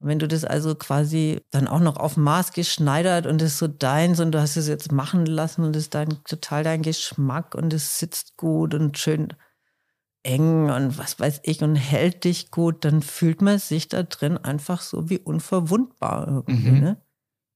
Und 0.00 0.08
wenn 0.08 0.18
du 0.18 0.28
das 0.28 0.44
also 0.44 0.74
quasi 0.74 1.40
dann 1.50 1.66
auch 1.66 1.80
noch 1.80 1.96
auf 1.96 2.18
Maß 2.18 2.52
geschneidert 2.52 3.26
und 3.26 3.40
es 3.40 3.58
so 3.58 3.68
deins 3.68 4.20
und 4.20 4.32
du 4.32 4.40
hast 4.40 4.56
es 4.56 4.68
jetzt 4.68 4.92
machen 4.92 5.24
lassen 5.24 5.64
und 5.64 5.74
es 5.76 5.84
ist 5.84 5.94
dann 5.94 6.22
total 6.24 6.62
dein 6.62 6.82
Geschmack 6.82 7.54
und 7.54 7.72
es 7.72 7.98
sitzt 7.98 8.36
gut 8.36 8.74
und 8.74 8.98
schön 8.98 9.28
eng 10.24 10.70
und 10.70 10.98
was 10.98 11.20
weiß 11.20 11.40
ich 11.44 11.62
und 11.62 11.76
hält 11.76 12.24
dich 12.24 12.50
gut, 12.50 12.84
dann 12.84 13.02
fühlt 13.02 13.42
man 13.42 13.58
sich 13.58 13.88
da 13.88 14.02
drin 14.02 14.36
einfach 14.38 14.80
so 14.80 15.08
wie 15.08 15.18
unverwundbar 15.18 16.26
irgendwie. 16.26 16.70
Mhm. 16.70 16.80
Ne? 16.80 17.02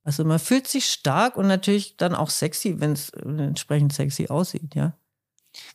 Also 0.04 0.24
man 0.24 0.38
fühlt 0.38 0.68
sich 0.68 0.86
stark 0.86 1.36
und 1.36 1.48
natürlich 1.48 1.96
dann 1.96 2.14
auch 2.14 2.30
sexy, 2.30 2.80
wenn 2.80 2.92
es 2.92 3.10
entsprechend 3.10 3.92
sexy 3.92 4.28
aussieht, 4.28 4.74
ja. 4.74 4.96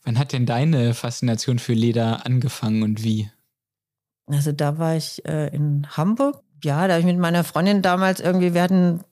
Wann 0.03 0.17
hat 0.17 0.31
denn 0.31 0.45
deine 0.45 0.93
Faszination 0.93 1.59
für 1.59 1.73
Leder 1.73 2.25
angefangen 2.25 2.83
und 2.83 3.03
wie? 3.03 3.29
Also 4.27 4.51
da 4.51 4.77
war 4.77 4.95
ich 4.95 5.25
äh, 5.25 5.53
in 5.53 5.87
Hamburg. 5.97 6.41
Ja, 6.63 6.87
da 6.87 6.93
habe 6.93 7.01
ich 7.01 7.05
mit 7.05 7.17
meiner 7.17 7.43
Freundin 7.43 7.81
damals 7.81 8.19
irgendwie, 8.19 8.53
wir 8.53 8.61
hatten 8.61 9.03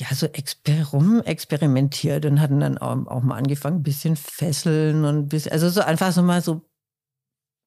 ja, 0.00 0.14
so 0.14 0.26
experimentiert 0.26 2.24
und 2.24 2.40
hatten 2.40 2.60
dann 2.60 2.78
auch, 2.78 3.06
auch, 3.06 3.22
mal 3.22 3.36
angefangen, 3.36 3.80
ein 3.80 3.82
bisschen 3.82 4.16
fesseln 4.16 5.04
und 5.04 5.28
bisschen, 5.28 5.52
also 5.52 5.68
so 5.68 5.82
einfach 5.82 6.10
so 6.10 6.22
mal 6.22 6.40
so 6.40 6.62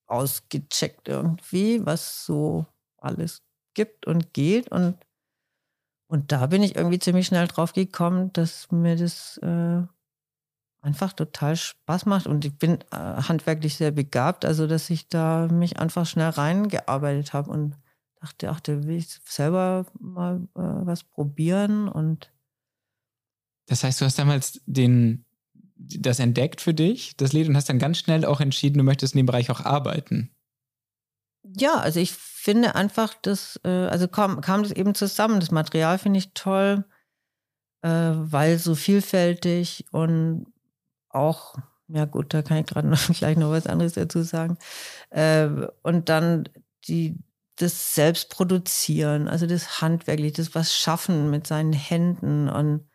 ausgecheckt 0.08 1.08
irgendwie, 1.08 1.86
was 1.86 2.26
so 2.26 2.66
alles 2.98 3.44
gibt 3.76 4.08
und 4.08 4.34
geht. 4.34 4.72
Und, 4.72 4.98
und 6.08 6.32
da 6.32 6.48
bin 6.48 6.64
ich 6.64 6.76
irgendwie 6.76 6.98
ziemlich 6.98 7.28
schnell 7.28 7.48
drauf 7.48 7.74
gekommen, 7.74 8.34
dass 8.34 8.72
mir 8.72 8.96
das 8.96 9.38
äh, 9.38 9.84
einfach 10.82 11.14
total 11.14 11.56
Spaß 11.56 12.08
macht. 12.08 12.26
Und 12.26 12.46
ich 12.46 12.58
bin 12.58 12.82
äh, 12.92 12.96
handwerklich 12.98 13.76
sehr 13.76 13.92
begabt, 13.92 14.44
also 14.44 14.66
dass 14.66 14.90
ich 14.90 15.08
da 15.08 15.48
mich 15.52 15.78
einfach 15.78 16.08
schnell 16.08 16.30
reingearbeitet 16.30 17.34
habe 17.34 17.52
und 17.52 17.78
dachte, 18.24 18.50
ach, 18.50 18.60
da 18.60 18.84
will 18.84 18.98
ich 18.98 19.20
selber 19.26 19.86
mal 20.00 20.48
äh, 20.56 20.62
was 20.62 21.04
probieren 21.04 21.88
und 21.88 22.32
das 23.68 23.84
heißt, 23.84 24.02
du 24.02 24.06
hast 24.06 24.20
damals 24.20 24.62
den, 24.66 25.26
das 25.76 26.20
entdeckt 26.20 26.62
für 26.62 26.74
dich, 26.74 27.16
das 27.18 27.34
Lied, 27.34 27.48
und 27.48 27.56
hast 27.56 27.70
dann 27.70 27.80
ganz 27.80 27.98
schnell 27.98 28.26
auch 28.26 28.42
entschieden, 28.42 28.78
du 28.78 28.84
möchtest 28.84 29.14
in 29.14 29.20
dem 29.20 29.26
Bereich 29.26 29.50
auch 29.50 29.62
arbeiten. 29.62 30.32
Ja, 31.44 31.76
also 31.76 32.00
ich 32.00 32.14
finde 32.14 32.76
einfach, 32.76 33.14
dass, 33.22 33.60
äh, 33.64 33.70
also 33.70 34.08
kam, 34.08 34.42
kam 34.42 34.64
das 34.64 34.72
eben 34.72 34.96
zusammen. 34.96 35.40
Das 35.40 35.52
Material 35.52 35.98
finde 35.98 36.20
ich 36.20 36.34
toll, 36.34 36.86
äh, 37.82 37.90
weil 37.90 38.60
so 38.60 38.76
vielfältig 38.76 39.86
und 39.92 40.48
auch, 41.10 41.56
ja 41.88 42.06
gut, 42.06 42.34
da 42.34 42.42
kann 42.42 42.58
ich 42.58 42.66
gerade 42.66 42.90
gleich 43.14 43.38
noch 43.38 43.52
was 43.52 43.68
anderes 43.68 43.94
dazu 43.94 44.24
sagen. 44.24 44.58
Äh, 45.10 45.48
und 45.84 46.10
dann 46.10 46.50
die, 46.88 47.18
das 47.58 47.96
Selbstproduzieren, 47.96 49.28
also 49.28 49.46
das 49.46 49.82
Handwerkliche, 49.82 50.34
das 50.34 50.56
was 50.56 50.76
schaffen 50.76 51.30
mit 51.30 51.48
seinen 51.48 51.74
Händen 51.74 52.50
und 52.50 52.88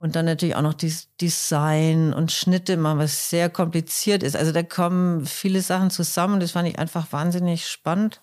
und 0.00 0.14
dann 0.14 0.26
natürlich 0.26 0.54
auch 0.54 0.62
noch 0.62 0.74
das 0.74 1.08
Design 1.20 2.14
und 2.14 2.30
Schnitte 2.30 2.76
machen, 2.76 3.00
was 3.00 3.30
sehr 3.30 3.50
kompliziert 3.50 4.22
ist. 4.22 4.36
Also 4.36 4.52
da 4.52 4.62
kommen 4.62 5.26
viele 5.26 5.60
Sachen 5.60 5.90
zusammen. 5.90 6.38
Das 6.38 6.52
fand 6.52 6.68
ich 6.68 6.78
einfach 6.78 7.12
wahnsinnig 7.12 7.66
spannend. 7.66 8.22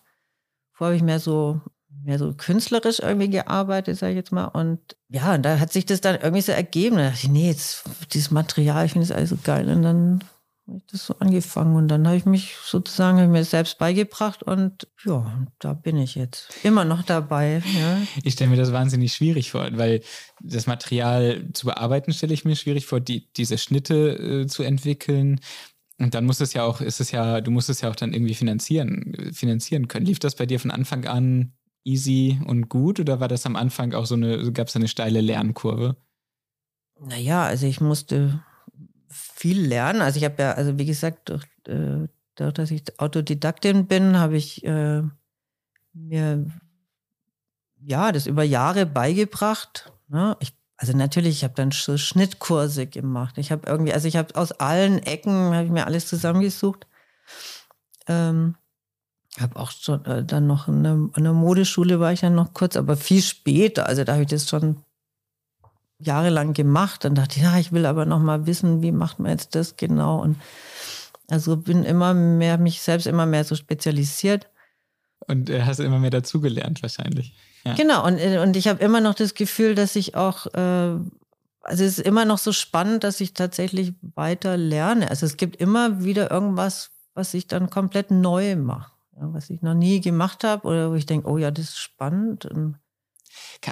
Vorher 0.72 0.94
habe 0.94 0.98
ich 0.98 1.04
mehr 1.04 1.20
so, 1.20 1.60
mehr 1.90 2.18
so 2.18 2.34
künstlerisch 2.34 3.00
irgendwie 3.00 3.30
gearbeitet, 3.30 3.98
sage 3.98 4.14
ich 4.14 4.18
jetzt 4.18 4.32
mal. 4.32 4.46
Und 4.46 4.96
ja, 5.10 5.36
und 5.36 5.44
da 5.44 5.60
hat 5.60 5.74
sich 5.74 5.86
das 5.86 6.00
dann 6.00 6.16
irgendwie 6.16 6.42
so 6.42 6.54
ergeben. 6.54 6.96
Da 6.96 7.10
dachte 7.10 7.20
ich, 7.24 7.30
nee, 7.30 7.50
jetzt 7.50 7.84
dieses 8.14 8.32
Material, 8.32 8.86
ich 8.86 8.94
finde 8.94 9.08
das 9.08 9.16
alles 9.16 9.32
so 9.32 9.38
geil. 9.44 9.68
Und 9.68 9.82
dann 9.82 10.24
habe 10.68 10.78
ich 10.78 10.86
das 10.92 11.06
so 11.06 11.16
angefangen 11.20 11.76
und 11.76 11.88
dann 11.88 12.08
habe 12.08 12.18
ich 12.18 12.26
mich 12.26 12.56
sozusagen 12.64 13.20
ich 13.20 13.30
mir 13.30 13.44
selbst 13.44 13.78
beigebracht 13.78 14.42
und 14.42 14.88
ja, 15.04 15.46
da 15.60 15.74
bin 15.74 15.98
ich 15.98 16.16
jetzt 16.16 16.50
immer 16.64 16.86
noch 16.86 17.04
dabei. 17.04 17.62
Ja. 17.80 18.02
Ich 18.24 18.34
stelle 18.34 18.50
mir 18.50 18.58
das 18.58 18.72
wahnsinnig 18.72 19.14
schwierig 19.14 19.52
vor, 19.52 19.68
weil 19.74 20.02
das 20.42 20.66
Material 20.66 21.48
zu 21.54 21.68
bearbeiten 21.68 22.14
stelle 22.14 22.34
ich 22.34 22.46
mir 22.46 22.56
schwierig 22.56 22.88
vor, 22.88 23.00
die, 23.00 23.32
diese 23.34 23.58
Schnitte 23.58 24.44
äh, 24.44 24.48
zu 24.48 24.64
entwickeln. 24.64 25.40
Und 25.98 26.14
dann 26.16 26.26
muss 26.26 26.42
es 26.42 26.54
ja 26.54 26.64
auch, 26.64 26.82
ist 26.82 27.00
es 27.00 27.12
ja, 27.12 27.42
du 27.42 27.52
musst 27.52 27.70
es 27.70 27.82
ja 27.82 27.90
auch 27.90 27.96
dann 27.96 28.14
irgendwie 28.14 28.34
finanzieren, 28.34 29.32
finanzieren 29.34 29.88
können. 29.88 30.06
Lief 30.06 30.20
das 30.20 30.36
bei 30.36 30.46
dir 30.46 30.60
von 30.60 30.72
Anfang 30.72 31.06
an 31.06 31.54
easy 31.84 32.42
und 32.46 32.68
gut 32.68 33.00
oder 33.00 33.20
war 33.20 33.28
das 33.28 33.46
am 33.46 33.56
Anfang 33.56 33.94
auch 33.94 34.06
so 34.06 34.16
eine, 34.16 34.52
gab 34.52 34.68
es 34.68 34.76
eine 34.76 34.88
steile 34.88 35.22
Lernkurve? 35.22 35.96
Naja, 37.00 37.44
also 37.44 37.68
ich 37.68 37.80
musste 37.80 38.44
viel 39.46 39.62
lernen. 39.62 40.02
Also 40.02 40.18
ich 40.18 40.26
habe 40.26 40.42
ja, 40.42 40.54
also 40.54 40.80
wie 40.80 40.88
gesagt, 40.88 41.30
durch, 41.30 41.44
äh, 41.68 42.08
dadurch, 42.34 42.54
dass 42.56 42.72
ich 42.72 43.00
Autodidaktin 43.00 43.86
bin, 43.86 44.18
habe 44.18 44.38
ich 44.38 44.64
äh, 44.64 45.04
mir 45.94 46.48
ja 47.80 48.12
das 48.12 48.26
über 48.26 48.42
Jahre 48.42 48.88
beigebracht. 48.88 49.94
Ne? 50.08 50.36
Ich, 50.40 50.56
also 50.78 50.98
natürlich, 50.98 51.38
ich 51.38 51.44
habe 51.44 51.54
dann 51.54 51.70
so 51.70 51.96
Schnittkurse 51.96 52.88
gemacht. 52.88 53.38
Ich 53.38 53.52
habe 53.52 53.68
irgendwie, 53.68 53.94
also 53.94 54.08
ich 54.08 54.18
habe 54.18 54.36
aus 54.36 54.52
allen 54.52 54.98
Ecken 54.98 55.54
habe 55.54 55.66
ich 55.66 55.72
mir 55.72 55.86
alles 55.86 56.08
zusammengesucht. 56.08 56.88
Ähm, 58.08 58.56
habe 59.40 59.60
auch 59.60 59.70
schon 59.70 60.04
äh, 60.06 60.26
dann 60.26 60.48
noch 60.48 60.68
in 60.68 60.82
der, 60.82 60.94
in 61.16 61.24
der 61.24 61.34
Modeschule 61.34 62.00
war 62.00 62.12
ich 62.12 62.22
dann 62.22 62.34
noch 62.34 62.56
kurz, 62.56 62.76
aber 62.76 62.98
viel 62.98 63.22
später. 63.22 63.86
Also 63.86 64.04
da 64.06 64.14
habe 64.14 64.24
ich 64.24 64.30
das 64.30 64.50
schon 64.50 64.82
jahrelang 66.00 66.54
gemacht. 66.54 67.04
Dann 67.04 67.16
dachte 67.16 67.38
ich, 67.38 67.44
ja, 67.44 67.58
ich 67.58 67.72
will 67.72 67.86
aber 67.86 68.06
noch 68.06 68.20
mal 68.20 68.46
wissen, 68.46 68.82
wie 68.82 68.92
macht 68.92 69.20
man 69.20 69.32
jetzt 69.32 69.56
das 69.56 69.76
genau. 69.76 70.22
Und 70.22 70.38
also 71.30 71.58
bin 71.58 71.84
immer 71.84 72.14
mehr, 72.14 72.58
mich 72.58 72.82
selbst 72.82 73.08
immer 73.08 73.26
mehr 73.26 73.44
so 73.44 73.56
spezialisiert. 73.56 74.48
Und 75.28 75.50
äh, 75.50 75.64
hast 75.64 75.80
immer 75.80 76.00
mehr 76.00 76.12
dazugelernt 76.12 76.82
wahrscheinlich. 76.82 77.34
Ja. 77.64 77.74
Genau, 77.74 78.06
und, 78.06 78.20
äh, 78.20 78.40
und 78.40 78.56
ich 78.56 78.68
habe 78.68 78.84
immer 78.84 79.02
noch 79.02 79.16
das 79.16 79.34
Gefühl, 79.34 79.74
dass 79.74 79.96
ich 79.96 80.16
auch, 80.16 80.46
äh, 80.54 81.00
also 81.62 81.84
es 81.84 81.98
ist 81.98 82.00
immer 82.00 82.26
noch 82.26 82.38
so 82.38 82.52
spannend, 82.52 83.04
dass 83.04 83.20
ich 83.22 83.34
tatsächlich 83.34 83.94
weiter 84.02 84.56
lerne. 84.56 85.10
Also 85.10 85.26
es 85.26 85.36
gibt 85.38 85.56
immer 85.56 86.04
wieder 86.04 86.30
irgendwas, 86.30 86.92
was 87.16 87.34
ich 87.34 87.48
dann 87.48 87.70
komplett 87.72 88.12
neu 88.12 88.56
mache, 88.56 88.92
ja, 89.16 89.34
was 89.34 89.50
ich 89.50 89.64
noch 89.64 89.74
nie 89.74 90.00
gemacht 90.00 90.44
habe 90.44 90.68
oder 90.68 90.92
wo 90.92 90.96
ich 90.96 91.08
denke, 91.08 91.28
oh 91.28 91.38
ja, 91.40 91.50
das 91.50 91.70
ist 91.70 91.80
spannend. 91.80 92.46
Und 92.46 92.76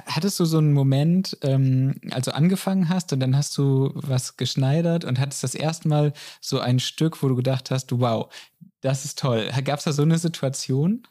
Hattest 0.06 0.40
du 0.40 0.44
so 0.44 0.58
einen 0.58 0.72
Moment, 0.72 1.36
ähm, 1.42 1.94
als 2.10 2.26
du 2.26 2.34
angefangen 2.34 2.88
hast 2.88 3.12
und 3.12 3.20
dann 3.20 3.36
hast 3.36 3.56
du 3.58 3.90
was 3.94 4.36
geschneidert 4.36 5.04
und 5.04 5.18
hattest 5.18 5.42
das 5.42 5.54
erste 5.54 5.88
Mal 5.88 6.12
so 6.40 6.60
ein 6.60 6.80
Stück, 6.80 7.22
wo 7.22 7.28
du 7.28 7.36
gedacht 7.36 7.70
hast, 7.70 7.98
wow, 7.98 8.32
das 8.80 9.04
ist 9.04 9.18
toll. 9.18 9.50
Gab 9.64 9.78
es 9.78 9.84
da 9.84 9.92
so 9.92 10.02
eine 10.02 10.18
Situation? 10.18 11.06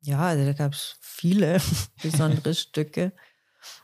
Ja, 0.00 0.20
also 0.20 0.44
da 0.44 0.52
gab 0.52 0.72
es 0.72 0.96
viele 1.00 1.60
besondere 2.02 2.54
Stücke. 2.54 3.12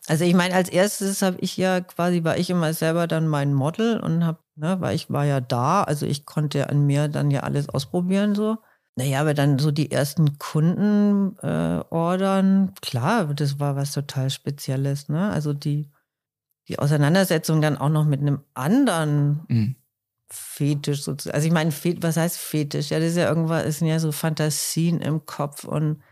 Also 0.07 0.25
ich 0.25 0.35
meine, 0.35 0.55
als 0.55 0.69
erstes 0.69 1.23
habe 1.23 1.39
ich 1.41 1.57
ja 1.57 1.81
quasi, 1.81 2.25
war 2.25 2.37
ich 2.37 2.51
immer 2.51 2.73
selber 2.75 3.07
dann 3.07 3.29
mein 3.29 3.55
Model 3.55 4.01
und 4.01 4.25
habe, 4.25 4.39
ne, 4.55 4.81
weil 4.81 4.95
ich 4.95 5.11
war 5.11 5.25
ja 5.25 5.41
da, 5.41 5.83
also 5.83 6.07
ich 6.07 6.27
konnte 6.27 6.69
an 6.69 6.87
mir 6.87 7.09
dann 7.09 7.31
ja 7.31 7.41
alles 7.41 7.69
ausprobieren 7.69 8.35
so. 8.35 8.59
Naja, 8.95 9.23
aber 9.23 9.33
dann 9.33 9.59
so 9.59 9.71
die 9.71 9.91
ersten 9.91 10.37
Kundenordern, 10.39 12.69
äh, 12.69 12.73
klar, 12.83 13.33
das 13.35 13.59
war 13.59 13.75
was 13.75 13.93
total 13.93 14.29
Spezielles, 14.29 15.09
ne? 15.09 15.31
Also 15.31 15.55
die, 15.55 15.89
die 16.69 16.79
Auseinandersetzung 16.79 17.63
dann 17.63 17.79
auch 17.79 17.89
noch 17.89 18.05
mit 18.05 18.21
einem 18.21 18.41
anderen 18.53 19.47
mhm. 19.49 19.77
Fetisch 20.29 21.01
sozusagen. 21.03 21.35
Also 21.35 21.47
ich 21.47 21.53
meine, 21.53 21.73
was 22.03 22.19
heißt 22.19 22.37
Fetisch? 22.39 22.91
Ja, 22.91 22.99
das 22.99 23.09
ist 23.11 23.17
ja 23.17 23.29
irgendwas, 23.29 23.65
es 23.65 23.79
sind 23.79 23.89
ja 23.89 23.99
so 23.99 24.13
Fantasien 24.13 25.01
im 25.01 25.25
Kopf 25.25 25.65
und 25.65 26.03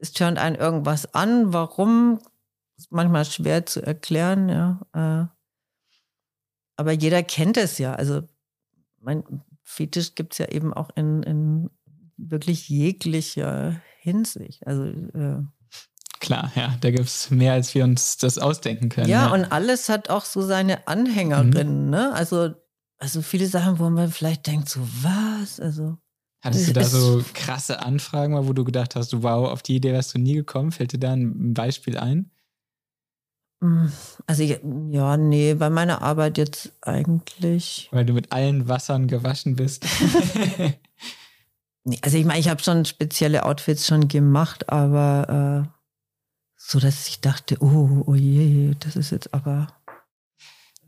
es 0.00 0.12
turnt 0.12 0.38
einen 0.38 0.56
irgendwas 0.56 1.14
an. 1.14 1.52
Warum? 1.52 2.18
Ist 2.76 2.90
manchmal 2.90 3.24
schwer 3.24 3.66
zu 3.66 3.82
erklären, 3.82 4.48
ja. 4.48 4.80
Äh. 4.92 5.26
aber 6.76 6.90
jeder 6.90 7.22
kennt 7.22 7.56
es 7.56 7.78
ja. 7.78 7.94
Also 7.94 8.22
mein 9.00 9.22
Fetisch 9.62 10.16
gibt 10.16 10.32
es 10.34 10.38
ja 10.38 10.48
eben 10.48 10.74
auch 10.74 10.90
in, 10.96 11.22
in 11.22 11.70
wirklich 12.16 12.68
jeglicher 12.68 13.80
Hinsicht. 14.00 14.66
Also 14.66 14.84
äh, 14.84 15.42
Klar, 16.24 16.50
ja, 16.54 16.74
da 16.80 16.90
gibt 16.90 17.04
es 17.04 17.30
mehr, 17.30 17.52
als 17.52 17.74
wir 17.74 17.84
uns 17.84 18.16
das 18.16 18.38
ausdenken 18.38 18.88
können. 18.88 19.10
Ja, 19.10 19.26
ja. 19.26 19.32
und 19.34 19.44
alles 19.44 19.90
hat 19.90 20.08
auch 20.08 20.24
so 20.24 20.40
seine 20.40 20.88
Anhängerinnen, 20.88 21.84
mhm. 21.84 21.90
ne? 21.90 22.12
Also, 22.14 22.54
also 22.96 23.20
viele 23.20 23.46
Sachen, 23.46 23.78
wo 23.78 23.90
man 23.90 24.10
vielleicht 24.10 24.46
denkt, 24.46 24.70
so 24.70 24.80
was? 25.02 25.60
Also. 25.60 25.98
Hattest 26.40 26.68
du 26.68 26.72
da 26.74 26.84
so 26.84 27.22
krasse 27.34 27.80
Anfragen, 27.80 28.34
wo 28.48 28.54
du 28.54 28.64
gedacht 28.64 28.96
hast, 28.96 29.22
wow, 29.22 29.50
auf 29.50 29.62
die 29.62 29.76
Idee 29.76 29.92
wärst 29.92 30.14
du 30.14 30.18
nie 30.18 30.34
gekommen? 30.34 30.72
Fällt 30.72 30.92
dir 30.92 30.98
da 30.98 31.12
ein 31.12 31.52
Beispiel 31.52 31.98
ein? 31.98 32.30
Hm, 33.60 33.92
also 34.26 34.42
ja, 34.42 35.18
nee, 35.18 35.52
bei 35.52 35.68
meiner 35.68 36.00
Arbeit 36.00 36.38
jetzt 36.38 36.72
eigentlich. 36.80 37.88
Weil 37.92 38.06
du 38.06 38.14
mit 38.14 38.32
allen 38.32 38.66
Wassern 38.66 39.08
gewaschen 39.08 39.56
bist. 39.56 39.86
Also 42.02 42.16
ich 42.16 42.24
meine, 42.24 42.40
ich 42.40 42.48
habe 42.48 42.62
schon 42.62 42.84
spezielle 42.84 43.44
Outfits 43.44 43.86
schon 43.86 44.08
gemacht, 44.08 44.70
aber 44.70 45.66
äh, 45.66 45.74
so, 46.56 46.80
dass 46.80 47.08
ich 47.08 47.20
dachte, 47.20 47.56
oh, 47.60 48.04
oh 48.06 48.14
je, 48.14 48.74
das 48.80 48.96
ist 48.96 49.10
jetzt 49.10 49.34
aber. 49.34 49.66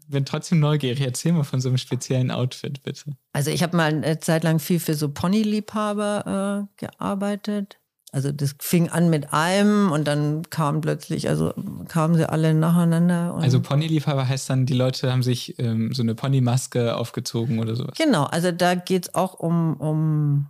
Bin 0.08 0.24
trotzdem 0.24 0.60
neugierig. 0.60 1.00
Erzähl 1.00 1.32
mal 1.32 1.44
von 1.44 1.60
so 1.60 1.68
einem 1.68 1.78
speziellen 1.78 2.30
Outfit, 2.30 2.82
bitte. 2.82 3.16
Also 3.32 3.50
ich 3.50 3.62
habe 3.62 3.76
mal 3.76 3.92
eine 3.92 4.20
Zeit 4.20 4.44
lang 4.44 4.58
viel 4.58 4.80
für 4.80 4.94
so 4.94 5.10
Ponyliebhaber 5.10 6.68
äh, 6.78 6.80
gearbeitet. 6.80 7.78
Also 8.12 8.32
das 8.32 8.54
fing 8.60 8.88
an 8.88 9.10
mit 9.10 9.34
einem 9.34 9.90
und 9.90 10.06
dann 10.06 10.48
kamen 10.48 10.80
plötzlich, 10.80 11.28
also 11.28 11.52
kamen 11.88 12.14
sie 12.14 12.26
alle 12.26 12.54
nacheinander. 12.54 13.34
also 13.34 13.60
Ponyliebhaber 13.60 14.26
heißt 14.26 14.48
dann, 14.48 14.64
die 14.64 14.74
Leute 14.74 15.12
haben 15.12 15.24
sich 15.24 15.58
ähm, 15.58 15.92
so 15.92 16.02
eine 16.02 16.14
Ponymaske 16.14 16.96
aufgezogen 16.96 17.58
oder 17.58 17.76
sowas. 17.76 17.98
Genau, 17.98 18.24
also 18.24 18.52
da 18.52 18.76
geht 18.76 19.08
es 19.08 19.14
auch 19.14 19.34
um, 19.34 19.74
um 19.74 20.46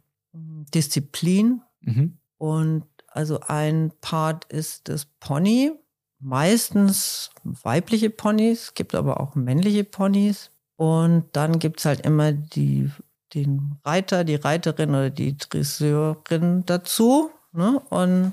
Disziplin. 0.75 1.63
Mhm. 1.81 2.19
Und 2.39 2.85
also 3.09 3.41
ein 3.41 3.93
Part 4.01 4.45
ist 4.47 4.89
das 4.89 5.07
Pony, 5.07 5.73
meistens 6.19 7.31
weibliche 7.45 8.11
Ponys, 8.11 8.75
gibt 8.75 8.95
aber 8.95 9.21
auch 9.21 9.35
männliche 9.35 9.85
Ponys. 9.85 10.51
Und 10.77 11.25
dann 11.33 11.59
gibt 11.59 11.81
es 11.81 11.87
halt 11.87 12.03
immer 12.03 12.33
die, 12.33 12.91
den 13.35 13.79
Reiter, 13.85 14.25
die 14.25 14.35
Reiterin 14.35 14.91
oder 14.91 15.11
die 15.11 15.37
Dresseurin 15.37 16.65
dazu. 16.67 17.31
Ne? 17.53 17.81
Und, 17.89 18.33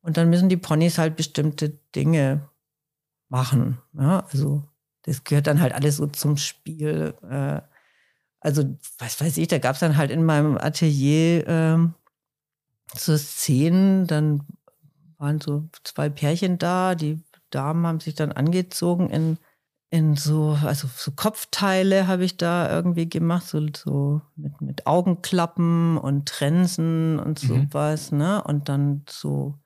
und 0.00 0.16
dann 0.16 0.30
müssen 0.30 0.48
die 0.48 0.56
Ponys 0.56 0.96
halt 0.96 1.16
bestimmte 1.16 1.78
Dinge 1.94 2.48
machen. 3.28 3.78
Ja, 3.92 4.24
also 4.30 4.64
das 5.02 5.24
gehört 5.24 5.46
dann 5.46 5.60
halt 5.60 5.74
alles 5.74 5.96
so 5.96 6.06
zum 6.06 6.36
Spiel. 6.36 7.14
Äh, 7.28 7.60
also, 8.40 8.76
was 8.98 9.20
weiß 9.20 9.36
ich, 9.38 9.48
da 9.48 9.58
gab 9.58 9.74
es 9.74 9.80
dann 9.80 9.96
halt 9.96 10.10
in 10.10 10.24
meinem 10.24 10.56
Atelier 10.56 11.46
ähm, 11.46 11.94
so 12.94 13.16
Szenen, 13.16 14.06
dann 14.06 14.46
waren 15.18 15.40
so 15.40 15.68
zwei 15.84 16.08
Pärchen 16.08 16.58
da, 16.58 16.94
die 16.94 17.22
Damen 17.50 17.86
haben 17.86 18.00
sich 18.00 18.14
dann 18.14 18.32
angezogen 18.32 19.10
in, 19.10 19.38
in 19.90 20.16
so, 20.16 20.56
also 20.62 20.88
so 20.94 21.10
Kopfteile 21.12 22.06
habe 22.06 22.24
ich 22.24 22.36
da 22.36 22.70
irgendwie 22.70 23.08
gemacht, 23.08 23.46
so, 23.46 23.66
so 23.74 24.20
mit, 24.36 24.60
mit 24.60 24.86
Augenklappen 24.86 25.98
und 25.98 26.28
Trensen 26.28 27.18
und 27.18 27.42
mhm. 27.42 27.68
sowas, 27.70 28.12
mhm. 28.12 28.18
ne? 28.18 28.44
Und 28.44 28.68
dann 28.68 29.04
so 29.08 29.58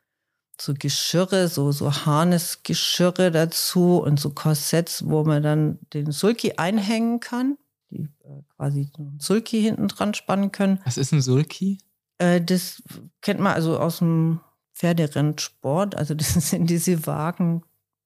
so 0.60 0.74
Geschirre, 0.78 1.48
so, 1.48 1.72
so 1.72 1.92
Harnesgeschirre 1.92 3.30
dazu 3.30 4.00
und 4.00 4.20
so 4.20 4.30
Korsetts, 4.30 5.04
wo 5.08 5.24
man 5.24 5.42
dann 5.42 5.78
den 5.92 6.12
Sulki 6.12 6.52
einhängen 6.56 7.20
kann, 7.20 7.58
die 7.92 8.08
äh, 8.24 8.42
quasi 8.56 8.90
einen 8.98 9.20
Sulki 9.20 9.60
hinten 9.60 9.88
dran 9.88 10.14
spannen 10.14 10.52
können. 10.52 10.80
Was 10.84 10.98
ist 10.98 11.12
ein 11.12 11.20
Sulki? 11.20 11.78
Äh, 12.18 12.40
das 12.40 12.82
kennt 13.20 13.40
man 13.40 13.54
also 13.54 13.78
aus 13.78 13.98
dem 13.98 14.40
Pferderennsport. 14.74 15.94
Also 15.94 16.14
das 16.14 16.32
sind 16.50 16.70
diese 16.70 17.06
Wagen, 17.06 17.62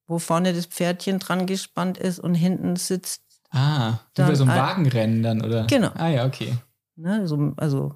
wo 0.07 0.19
vorne 0.19 0.53
das 0.53 0.65
Pferdchen 0.65 1.19
dran 1.19 1.45
gespannt 1.45 1.97
ist 1.97 2.19
und 2.19 2.35
hinten 2.35 2.75
sitzt. 2.75 3.23
Ah, 3.49 3.99
über 4.17 4.35
so 4.35 4.43
ein 4.43 4.49
Wagenrennen 4.49 5.23
dann, 5.23 5.41
oder? 5.41 5.65
Genau. 5.67 5.91
Ah 5.95 6.09
ja, 6.09 6.25
okay. 6.25 6.53
Ne, 6.97 7.27
so, 7.27 7.53
also 7.55 7.95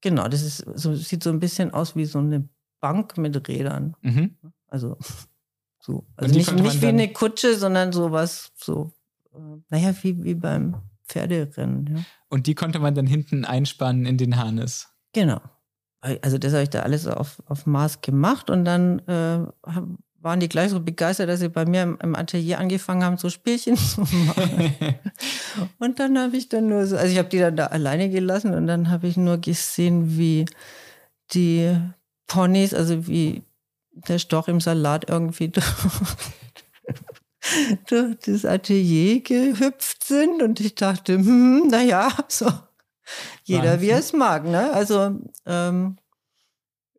genau, 0.00 0.28
das 0.28 0.42
ist 0.42 0.64
so, 0.74 0.94
sieht 0.94 1.22
so 1.22 1.30
ein 1.30 1.40
bisschen 1.40 1.72
aus 1.72 1.96
wie 1.96 2.04
so 2.04 2.18
eine 2.18 2.48
Bank 2.80 3.16
mit 3.16 3.48
Rädern. 3.48 3.96
Mhm. 4.02 4.36
Also 4.66 4.98
so. 5.80 6.06
Also 6.16 6.34
nicht, 6.34 6.52
nicht 6.52 6.82
wie 6.82 6.86
eine 6.86 7.12
Kutsche, 7.12 7.56
sondern 7.56 7.92
sowas, 7.92 8.52
so, 8.56 8.92
äh, 9.34 9.38
naja, 9.70 9.94
wie, 10.02 10.22
wie 10.22 10.34
beim 10.34 10.76
Pferderennen. 11.10 11.96
Ja. 11.96 12.02
Und 12.28 12.46
die 12.46 12.54
konnte 12.54 12.78
man 12.78 12.94
dann 12.94 13.06
hinten 13.06 13.44
einspannen 13.44 14.06
in 14.06 14.16
den 14.16 14.36
Harnis. 14.36 14.88
Genau. 15.12 15.40
Also 16.00 16.38
das 16.38 16.52
habe 16.52 16.62
ich 16.62 16.70
da 16.70 16.80
alles 16.80 17.06
auf, 17.06 17.42
auf 17.46 17.66
Maß 17.66 18.00
gemacht 18.00 18.48
und 18.48 18.64
dann 18.64 19.00
äh, 19.00 19.44
waren 20.22 20.40
die 20.40 20.48
gleich 20.48 20.70
so 20.70 20.80
begeistert, 20.80 21.28
dass 21.28 21.40
sie 21.40 21.48
bei 21.48 21.66
mir 21.66 21.82
im, 21.82 21.98
im 22.02 22.16
Atelier 22.16 22.58
angefangen 22.58 23.04
haben, 23.04 23.16
so 23.18 23.28
Spielchen 23.28 23.76
zu 23.76 24.00
machen. 24.00 24.74
und 25.78 25.98
dann 25.98 26.18
habe 26.18 26.36
ich 26.36 26.48
dann 26.48 26.68
nur 26.68 26.86
so, 26.86 26.96
also 26.96 27.12
ich 27.12 27.18
habe 27.18 27.28
die 27.28 27.38
dann 27.38 27.56
da 27.56 27.66
alleine 27.66 28.08
gelassen 28.08 28.54
und 28.54 28.66
dann 28.66 28.90
habe 28.90 29.08
ich 29.08 29.16
nur 29.16 29.38
gesehen, 29.38 30.16
wie 30.16 30.46
die 31.32 31.76
Ponys, 32.26 32.72
also 32.72 33.06
wie 33.06 33.42
der 33.92 34.18
Storch 34.18 34.48
im 34.48 34.60
Salat 34.60 35.08
irgendwie 35.10 35.52
durch, 37.88 38.16
das 38.26 38.44
Atelier 38.44 39.20
gehüpft 39.20 40.04
sind 40.04 40.42
und 40.42 40.60
ich 40.60 40.74
dachte, 40.74 41.14
hm, 41.14 41.68
naja, 41.68 42.10
so 42.28 42.46
jeder 43.44 43.72
Wahnsinn. 43.72 43.80
wie 43.80 43.90
er 43.90 43.98
es 43.98 44.12
mag, 44.12 44.44
ne? 44.44 44.72
Also 44.72 45.18
ähm, 45.46 45.96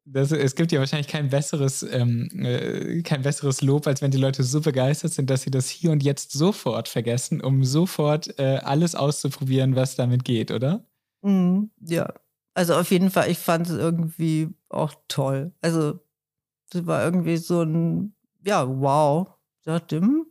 das, 0.05 0.31
es 0.31 0.55
gibt 0.55 0.71
ja 0.71 0.79
wahrscheinlich 0.79 1.07
kein 1.07 1.29
besseres, 1.29 1.83
ähm, 1.83 2.27
äh, 2.43 3.01
kein 3.03 3.21
besseres 3.21 3.61
Lob, 3.61 3.87
als 3.87 4.01
wenn 4.01 4.11
die 4.11 4.17
Leute 4.17 4.43
so 4.43 4.59
begeistert 4.59 5.13
sind, 5.13 5.29
dass 5.29 5.43
sie 5.43 5.51
das 5.51 5.69
hier 5.69 5.91
und 5.91 6.03
jetzt 6.03 6.31
sofort 6.33 6.87
vergessen, 6.87 7.41
um 7.41 7.63
sofort 7.63 8.37
äh, 8.39 8.57
alles 8.63 8.95
auszuprobieren, 8.95 9.75
was 9.75 9.95
damit 9.95 10.25
geht, 10.25 10.51
oder? 10.51 10.83
Mm, 11.21 11.65
ja, 11.79 12.13
also 12.53 12.75
auf 12.75 12.91
jeden 12.91 13.11
Fall, 13.11 13.29
ich 13.29 13.37
fand 13.37 13.67
es 13.67 13.77
irgendwie 13.77 14.49
auch 14.69 14.93
toll. 15.07 15.53
Also 15.61 15.99
das 16.71 16.85
war 16.85 17.03
irgendwie 17.03 17.37
so 17.37 17.61
ein, 17.61 18.15
ja, 18.45 18.67
wow. 18.67 19.27
Ich 19.59 19.65
dachte, 19.65 19.97
hm, 19.97 20.25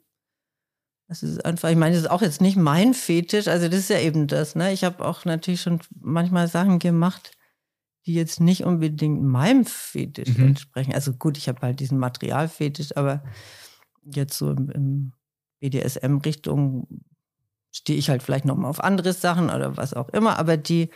das 1.10 1.24
ist 1.24 1.44
einfach, 1.44 1.70
ich 1.70 1.76
meine, 1.76 1.96
das 1.96 2.04
ist 2.04 2.10
auch 2.10 2.22
jetzt 2.22 2.40
nicht 2.40 2.56
mein 2.56 2.94
Fetisch, 2.94 3.48
also 3.48 3.66
das 3.66 3.80
ist 3.80 3.90
ja 3.90 3.98
eben 3.98 4.28
das, 4.28 4.54
ne? 4.54 4.72
Ich 4.72 4.84
habe 4.84 5.04
auch 5.04 5.24
natürlich 5.24 5.60
schon 5.60 5.80
manchmal 6.00 6.46
Sachen 6.46 6.78
gemacht, 6.78 7.32
die 8.06 8.14
jetzt 8.14 8.38
nicht 8.38 8.62
unbedingt 8.62 9.20
meinem 9.20 9.64
Fetisch 9.64 10.38
mhm. 10.38 10.50
entsprechen. 10.50 10.94
Also 10.94 11.12
gut, 11.12 11.36
ich 11.36 11.48
habe 11.48 11.62
halt 11.62 11.80
diesen 11.80 11.98
Materialfetisch, 11.98 12.96
aber 12.96 13.24
jetzt 14.04 14.38
so 14.38 14.52
im, 14.52 14.70
im 14.70 15.12
BDSM-Richtung 15.58 16.86
stehe 17.72 17.98
ich 17.98 18.08
halt 18.08 18.22
vielleicht 18.22 18.44
nochmal 18.44 18.70
auf 18.70 18.78
andere 18.78 19.12
Sachen 19.12 19.50
oder 19.50 19.76
was 19.76 19.94
auch 19.94 20.10
immer, 20.10 20.38
aber 20.38 20.56
die 20.56 20.90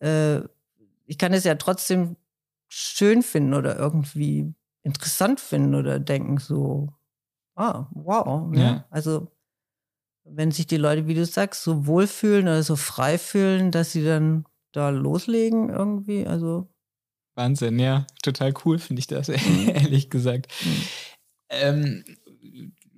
äh, 0.00 0.40
ich 1.04 1.18
kann 1.18 1.34
es 1.34 1.44
ja 1.44 1.56
trotzdem 1.56 2.16
schön 2.68 3.22
finden 3.22 3.52
oder 3.52 3.76
irgendwie 3.78 4.54
interessant 4.84 5.38
finden 5.38 5.74
oder 5.74 6.00
denken 6.00 6.38
so, 6.38 6.94
ah, 7.56 7.88
wow. 7.90 8.48
Ne? 8.48 8.62
Ja. 8.62 8.84
Also 8.88 9.33
wenn 10.24 10.50
sich 10.50 10.66
die 10.66 10.76
Leute, 10.76 11.06
wie 11.06 11.14
du 11.14 11.24
sagst, 11.24 11.62
so 11.62 11.86
wohlfühlen 11.86 12.44
oder 12.44 12.62
so 12.62 12.76
frei 12.76 13.18
fühlen, 13.18 13.70
dass 13.70 13.92
sie 13.92 14.04
dann 14.04 14.44
da 14.72 14.90
loslegen 14.90 15.68
irgendwie, 15.68 16.26
also 16.26 16.68
Wahnsinn, 17.36 17.78
ja, 17.78 18.06
total 18.22 18.54
cool 18.64 18.78
finde 18.78 19.00
ich 19.00 19.06
das, 19.06 19.28
mhm. 19.28 19.68
ehrlich 19.68 20.10
gesagt. 20.10 20.52
Mhm. 20.64 20.82
Ähm, 21.50 22.04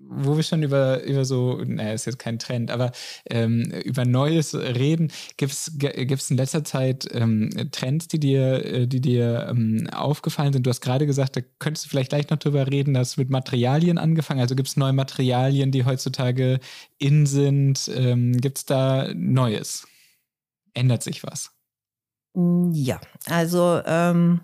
wo 0.09 0.37
wir 0.37 0.43
schon 0.43 0.63
über, 0.63 1.03
über 1.03 1.25
so, 1.25 1.63
naja, 1.65 1.93
ist 1.93 2.07
jetzt 2.07 2.19
kein 2.19 2.39
Trend, 2.39 2.71
aber 2.71 2.93
ähm, 3.29 3.63
über 3.85 4.05
Neues 4.05 4.55
reden, 4.55 5.13
gibt 5.37 5.53
es 5.53 6.31
in 6.31 6.37
letzter 6.37 6.65
Zeit 6.65 7.09
ähm, 7.13 7.51
Trends, 7.73 8.09
die 8.09 8.21
dir, 8.21 8.65
äh, 8.65 8.87
die 8.87 9.01
dir 9.01 9.47
ähm, 9.51 9.89
aufgefallen 9.93 10.53
sind? 10.53 10.67
Du 10.67 10.71
hast 10.71 10.81
gerade 10.81 11.07
gesagt, 11.07 11.37
da 11.37 11.41
könntest 11.59 11.87
du 11.87 11.91
vielleicht 11.91 12.11
gleich 12.11 12.31
noch 12.31 12.39
drüber 12.39 12.67
reden, 12.71 12.95
dass 12.95 13.17
mit 13.17 13.31
Materialien 13.31 13.99
angefangen. 13.99 14.41
Also 14.41 14.55
gibt 14.55 14.69
es 14.69 14.77
neue 14.77 14.93
Materialien, 14.93 15.73
die 15.73 15.85
heutzutage 15.85 16.61
in 16.99 17.27
sind? 17.27 17.91
Ähm, 17.95 18.33
gibt 18.41 18.59
es 18.59 18.65
da 18.65 19.13
Neues? 19.15 19.87
Ändert 20.75 21.03
sich 21.03 21.23
was? 21.23 21.51
Mm, 22.35 22.71
ja, 22.73 23.01
also 23.27 23.81
ähm, 23.87 24.41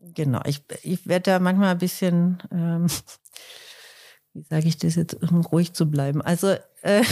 genau, 0.00 0.40
ich, 0.44 0.62
ich 0.82 1.06
werde 1.06 1.30
da 1.30 1.38
manchmal 1.38 1.70
ein 1.70 1.78
bisschen 1.78 2.38
ähm, 2.52 2.86
wie 4.34 4.44
sage 4.48 4.68
ich 4.68 4.78
das 4.78 4.94
jetzt, 4.94 5.14
um 5.14 5.40
ruhig 5.40 5.72
zu 5.72 5.90
bleiben? 5.90 6.22
Also 6.22 6.48
äh, 6.82 7.02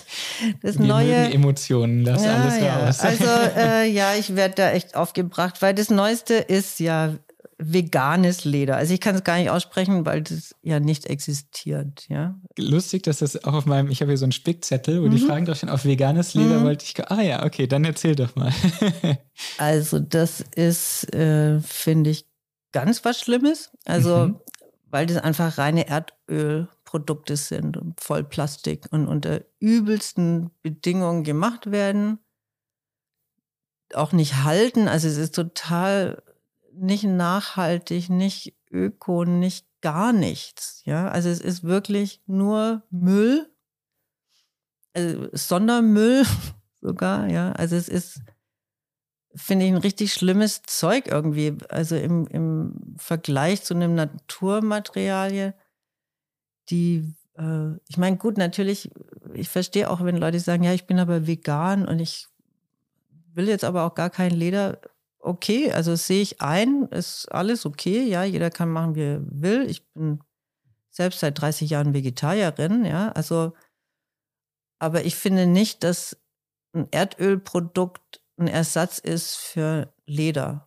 das 0.62 0.78
Wir 0.78 0.86
neue 0.86 1.32
Emotionen, 1.32 2.04
lass 2.04 2.24
ja, 2.24 2.36
alles 2.36 2.60
ja. 2.60 2.86
raus. 2.86 2.98
Also 3.02 3.24
äh, 3.56 3.90
ja, 3.90 4.14
ich 4.14 4.36
werde 4.36 4.54
da 4.54 4.70
echt 4.70 4.94
aufgebracht, 4.94 5.60
weil 5.60 5.74
das 5.74 5.90
Neueste 5.90 6.34
ist 6.34 6.78
ja 6.80 7.14
veganes 7.60 8.44
Leder. 8.44 8.76
Also 8.76 8.94
ich 8.94 9.00
kann 9.00 9.16
es 9.16 9.24
gar 9.24 9.36
nicht 9.36 9.50
aussprechen, 9.50 10.06
weil 10.06 10.22
das 10.22 10.54
ja 10.62 10.78
nicht 10.78 11.06
existiert. 11.06 12.06
Ja. 12.08 12.36
Lustig, 12.56 13.02
dass 13.02 13.18
das 13.18 13.44
auch 13.44 13.54
auf 13.54 13.66
meinem, 13.66 13.90
ich 13.90 14.00
habe 14.00 14.12
hier 14.12 14.18
so 14.18 14.26
einen 14.26 14.32
Spickzettel, 14.32 15.02
wo 15.02 15.06
mhm. 15.06 15.10
die 15.10 15.18
Fragen 15.18 15.44
drauf 15.44 15.56
stehen, 15.56 15.68
auf 15.68 15.84
veganes 15.84 16.34
Leder 16.34 16.60
mhm. 16.60 16.64
wollte 16.64 16.84
ich, 16.84 17.10
ah 17.10 17.20
ja, 17.20 17.44
okay, 17.44 17.66
dann 17.66 17.84
erzähl 17.84 18.14
doch 18.14 18.36
mal. 18.36 18.52
also 19.58 19.98
das 19.98 20.44
ist, 20.54 21.12
äh, 21.12 21.58
finde 21.58 22.10
ich, 22.10 22.26
ganz 22.70 23.04
was 23.04 23.20
Schlimmes. 23.20 23.72
Also 23.84 24.28
mhm 24.28 24.40
weil 24.90 25.06
das 25.06 25.18
einfach 25.18 25.58
reine 25.58 25.88
Erdölprodukte 25.88 27.36
sind 27.36 27.76
und 27.76 28.00
voll 28.00 28.24
Plastik 28.24 28.86
und 28.90 29.06
unter 29.06 29.42
übelsten 29.58 30.50
Bedingungen 30.62 31.24
gemacht 31.24 31.70
werden, 31.70 32.18
auch 33.94 34.12
nicht 34.12 34.44
halten. 34.44 34.88
Also 34.88 35.08
es 35.08 35.16
ist 35.16 35.34
total 35.34 36.22
nicht 36.72 37.04
nachhaltig, 37.04 38.08
nicht 38.10 38.54
öko, 38.70 39.24
nicht 39.24 39.66
gar 39.80 40.12
nichts. 40.12 40.82
Ja, 40.84 41.08
also 41.08 41.28
es 41.28 41.40
ist 41.40 41.64
wirklich 41.64 42.22
nur 42.26 42.82
Müll, 42.90 43.50
also 44.94 45.28
Sondermüll 45.32 46.24
sogar. 46.80 47.28
Ja, 47.28 47.52
also 47.52 47.76
es 47.76 47.88
ist 47.88 48.20
finde 49.34 49.66
ich 49.66 49.72
ein 49.72 49.78
richtig 49.78 50.12
schlimmes 50.12 50.62
Zeug 50.62 51.06
irgendwie. 51.08 51.56
Also 51.68 51.96
im, 51.96 52.26
im 52.28 52.94
Vergleich 52.96 53.62
zu 53.62 53.74
einem 53.74 53.94
Naturmaterialien, 53.94 55.54
die, 56.70 57.14
äh, 57.36 57.72
ich 57.88 57.96
meine, 57.96 58.16
gut, 58.16 58.38
natürlich, 58.38 58.90
ich 59.34 59.48
verstehe 59.48 59.90
auch, 59.90 60.02
wenn 60.04 60.16
Leute 60.16 60.40
sagen, 60.40 60.64
ja, 60.64 60.72
ich 60.72 60.86
bin 60.86 60.98
aber 60.98 61.26
vegan 61.26 61.86
und 61.86 61.98
ich 61.98 62.28
will 63.34 63.48
jetzt 63.48 63.64
aber 63.64 63.84
auch 63.84 63.94
gar 63.94 64.10
kein 64.10 64.32
Leder. 64.32 64.80
Okay, 65.20 65.72
also 65.72 65.94
sehe 65.96 66.22
ich 66.22 66.40
ein, 66.40 66.84
ist 66.90 67.26
alles 67.26 67.66
okay, 67.66 68.04
ja, 68.04 68.24
jeder 68.24 68.50
kann 68.50 68.70
machen, 68.70 68.94
wie 68.94 69.02
er 69.02 69.20
will. 69.22 69.68
Ich 69.68 69.86
bin 69.92 70.20
selbst 70.90 71.20
seit 71.20 71.40
30 71.40 71.70
Jahren 71.70 71.94
Vegetarierin, 71.94 72.84
ja, 72.84 73.10
also, 73.12 73.52
aber 74.78 75.04
ich 75.04 75.16
finde 75.16 75.46
nicht, 75.46 75.84
dass 75.84 76.16
ein 76.72 76.88
Erdölprodukt 76.90 78.20
ein 78.38 78.48
Ersatz 78.48 78.98
ist 78.98 79.36
für 79.36 79.92
Leder. 80.06 80.66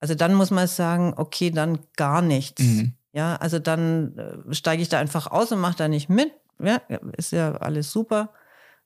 Also 0.00 0.14
dann 0.14 0.34
muss 0.34 0.50
man 0.50 0.66
sagen, 0.66 1.14
okay, 1.16 1.50
dann 1.50 1.80
gar 1.96 2.22
nichts. 2.22 2.62
Mhm. 2.62 2.94
Ja, 3.12 3.36
also 3.36 3.58
dann 3.58 4.16
äh, 4.16 4.54
steige 4.54 4.82
ich 4.82 4.88
da 4.88 4.98
einfach 4.98 5.26
aus 5.26 5.50
und 5.52 5.60
mache 5.60 5.76
da 5.76 5.88
nicht 5.88 6.08
mit. 6.08 6.32
Ja, 6.60 6.80
ist 7.16 7.32
ja 7.32 7.56
alles 7.56 7.90
super. 7.90 8.32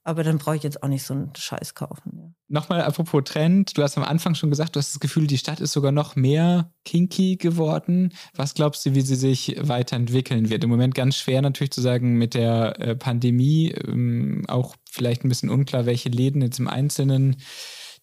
Aber 0.04 0.24
dann 0.24 0.38
brauche 0.38 0.56
ich 0.56 0.64
jetzt 0.64 0.82
auch 0.82 0.88
nicht 0.88 1.04
so 1.04 1.14
einen 1.14 1.32
Scheiß 1.36 1.76
kaufen. 1.76 2.12
Ja. 2.16 2.32
Nochmal 2.48 2.82
apropos 2.82 3.22
Trend, 3.24 3.78
du 3.78 3.82
hast 3.82 3.96
am 3.96 4.02
Anfang 4.02 4.34
schon 4.34 4.50
gesagt, 4.50 4.74
du 4.74 4.78
hast 4.78 4.94
das 4.94 5.00
Gefühl, 5.00 5.28
die 5.28 5.38
Stadt 5.38 5.60
ist 5.60 5.72
sogar 5.72 5.92
noch 5.92 6.16
mehr 6.16 6.72
kinky 6.84 7.36
geworden. 7.36 8.12
Was 8.34 8.54
glaubst 8.54 8.84
du, 8.84 8.94
wie 8.94 9.00
sie 9.02 9.14
sich 9.14 9.56
weiterentwickeln 9.60 10.50
wird? 10.50 10.64
Im 10.64 10.70
Moment 10.70 10.96
ganz 10.96 11.16
schwer 11.16 11.40
natürlich 11.40 11.70
zu 11.70 11.80
sagen 11.80 12.14
mit 12.18 12.34
der 12.34 12.80
äh, 12.80 12.96
Pandemie, 12.96 13.70
ähm, 13.70 14.44
auch 14.48 14.74
vielleicht 14.90 15.24
ein 15.24 15.28
bisschen 15.28 15.50
unklar, 15.50 15.86
welche 15.86 16.08
Läden 16.08 16.42
jetzt 16.42 16.58
im 16.58 16.68
Einzelnen 16.68 17.36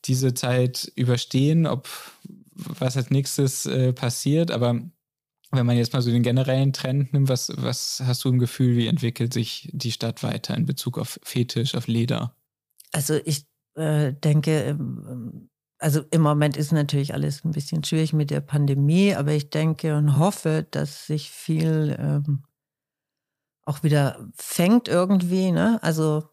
diese 0.05 0.33
Zeit 0.33 0.91
überstehen, 0.95 1.67
ob 1.67 1.89
was 2.53 2.97
als 2.97 3.09
nächstes 3.09 3.65
äh, 3.65 3.93
passiert, 3.93 4.51
aber 4.51 4.81
wenn 5.51 5.65
man 5.65 5.77
jetzt 5.77 5.93
mal 5.93 6.01
so 6.01 6.11
den 6.11 6.23
generellen 6.23 6.73
Trend 6.73 7.13
nimmt, 7.13 7.29
was, 7.29 7.51
was 7.55 8.01
hast 8.05 8.23
du 8.23 8.29
im 8.29 8.39
Gefühl, 8.39 8.77
wie 8.77 8.87
entwickelt 8.87 9.33
sich 9.33 9.69
die 9.73 9.91
Stadt 9.91 10.21
weiter 10.21 10.55
in 10.55 10.65
Bezug 10.65 10.97
auf 10.97 11.19
Fetisch, 11.23 11.75
auf 11.75 11.87
Leder? 11.87 12.35
Also 12.91 13.19
ich 13.25 13.45
äh, 13.75 14.13
denke, 14.13 14.63
ähm, 14.63 15.49
also 15.79 16.01
im 16.11 16.21
Moment 16.21 16.57
ist 16.57 16.71
natürlich 16.71 17.13
alles 17.13 17.43
ein 17.45 17.51
bisschen 17.51 17.83
schwierig 17.83 18.13
mit 18.13 18.29
der 18.29 18.41
Pandemie, 18.41 19.15
aber 19.15 19.31
ich 19.31 19.49
denke 19.49 19.95
und 19.95 20.19
hoffe, 20.19 20.67
dass 20.69 21.07
sich 21.07 21.31
viel 21.31 21.95
ähm, 21.97 22.43
auch 23.63 23.83
wieder 23.83 24.27
fängt 24.35 24.87
irgendwie. 24.87 25.51
Ne? 25.51 25.81
Also 25.81 26.27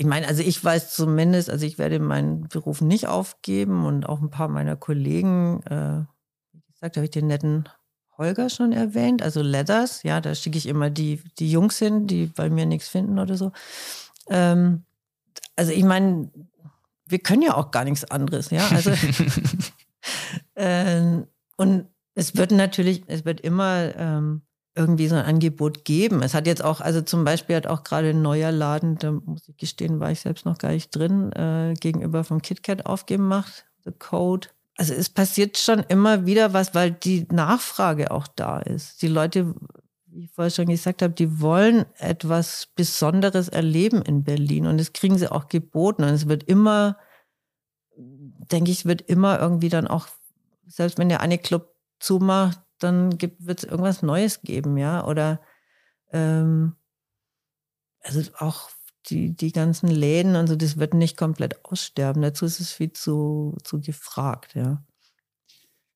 ich 0.00 0.06
meine, 0.06 0.26
also 0.26 0.42
ich 0.42 0.64
weiß 0.64 0.94
zumindest, 0.94 1.50
also 1.50 1.66
ich 1.66 1.76
werde 1.76 1.98
meinen 1.98 2.48
Beruf 2.48 2.80
nicht 2.80 3.06
aufgeben 3.06 3.84
und 3.84 4.08
auch 4.08 4.22
ein 4.22 4.30
paar 4.30 4.48
meiner 4.48 4.74
Kollegen, 4.74 5.62
äh, 5.66 6.06
wie 6.54 6.72
gesagt, 6.72 6.96
habe 6.96 7.04
ich 7.04 7.10
den 7.10 7.26
netten 7.26 7.68
Holger 8.16 8.48
schon 8.48 8.72
erwähnt, 8.72 9.22
also 9.22 9.42
Leathers, 9.42 10.02
ja, 10.02 10.22
da 10.22 10.34
schicke 10.34 10.56
ich 10.56 10.64
immer 10.64 10.88
die, 10.88 11.20
die 11.38 11.52
Jungs 11.52 11.78
hin, 11.78 12.06
die 12.06 12.24
bei 12.24 12.48
mir 12.48 12.64
nichts 12.64 12.88
finden 12.88 13.18
oder 13.18 13.36
so. 13.36 13.52
Ähm, 14.30 14.84
also 15.54 15.70
ich 15.70 15.84
meine, 15.84 16.30
wir 17.04 17.18
können 17.18 17.42
ja 17.42 17.54
auch 17.54 17.70
gar 17.70 17.84
nichts 17.84 18.10
anderes, 18.10 18.48
ja. 18.48 18.66
Also 18.68 18.92
ähm, 20.56 21.26
und 21.58 21.88
es 22.14 22.36
wird 22.36 22.52
natürlich, 22.52 23.02
es 23.06 23.26
wird 23.26 23.42
immer 23.42 23.94
ähm, 23.96 24.40
irgendwie 24.74 25.08
so 25.08 25.16
ein 25.16 25.24
Angebot 25.24 25.84
geben. 25.84 26.22
Es 26.22 26.34
hat 26.34 26.46
jetzt 26.46 26.62
auch, 26.62 26.80
also 26.80 27.02
zum 27.02 27.24
Beispiel 27.24 27.56
hat 27.56 27.66
auch 27.66 27.82
gerade 27.82 28.10
ein 28.10 28.22
neuer 28.22 28.52
Laden, 28.52 28.98
da 28.98 29.10
muss 29.12 29.48
ich 29.48 29.56
gestehen, 29.56 30.00
war 30.00 30.10
ich 30.10 30.20
selbst 30.20 30.46
noch 30.46 30.58
gar 30.58 30.70
nicht 30.70 30.90
drin, 30.90 31.32
äh, 31.32 31.74
gegenüber 31.78 32.24
vom 32.24 32.40
KitKat 32.40 32.86
aufgemacht, 32.86 33.66
The 33.84 33.92
Code 33.92 34.48
also 34.80 34.94
es 34.94 35.10
passiert 35.10 35.58
schon 35.58 35.80
immer 35.80 36.24
wieder 36.24 36.54
was, 36.54 36.74
weil 36.74 36.90
die 36.90 37.26
Nachfrage 37.30 38.10
auch 38.10 38.26
da 38.26 38.60
ist. 38.60 39.02
Die 39.02 39.08
Leute, 39.08 39.54
wie 40.06 40.24
ich 40.24 40.30
vorher 40.30 40.50
schon 40.50 40.68
gesagt 40.68 41.02
habe, 41.02 41.12
die 41.12 41.38
wollen 41.42 41.84
etwas 41.98 42.68
Besonderes 42.76 43.50
erleben 43.50 44.00
in 44.00 44.24
Berlin 44.24 44.66
und 44.66 44.78
das 44.78 44.94
kriegen 44.94 45.18
sie 45.18 45.30
auch 45.30 45.48
geboten. 45.48 46.02
Und 46.02 46.08
es 46.08 46.28
wird 46.28 46.44
immer, 46.44 46.96
denke 47.94 48.70
ich, 48.70 48.86
wird 48.86 49.02
immer 49.02 49.38
irgendwie 49.38 49.68
dann 49.68 49.86
auch, 49.86 50.08
selbst 50.66 50.96
wenn 50.96 51.10
der 51.10 51.20
eine 51.20 51.36
Club 51.36 51.74
zumacht, 51.98 52.58
dann 52.82 53.12
wird 53.20 53.58
es 53.58 53.64
irgendwas 53.64 54.02
Neues 54.02 54.42
geben, 54.42 54.76
ja. 54.76 55.06
Oder 55.06 55.40
ähm, 56.12 56.76
also 58.02 58.22
auch 58.38 58.70
die, 59.06 59.34
die 59.34 59.52
ganzen 59.52 59.88
Läden 59.88 60.36
und 60.36 60.46
so, 60.46 60.56
das 60.56 60.78
wird 60.78 60.94
nicht 60.94 61.16
komplett 61.16 61.64
aussterben. 61.64 62.22
Dazu 62.22 62.44
ist 62.44 62.60
es 62.60 62.72
viel 62.72 62.92
zu, 62.92 63.56
zu 63.62 63.80
gefragt, 63.80 64.54
ja. 64.54 64.82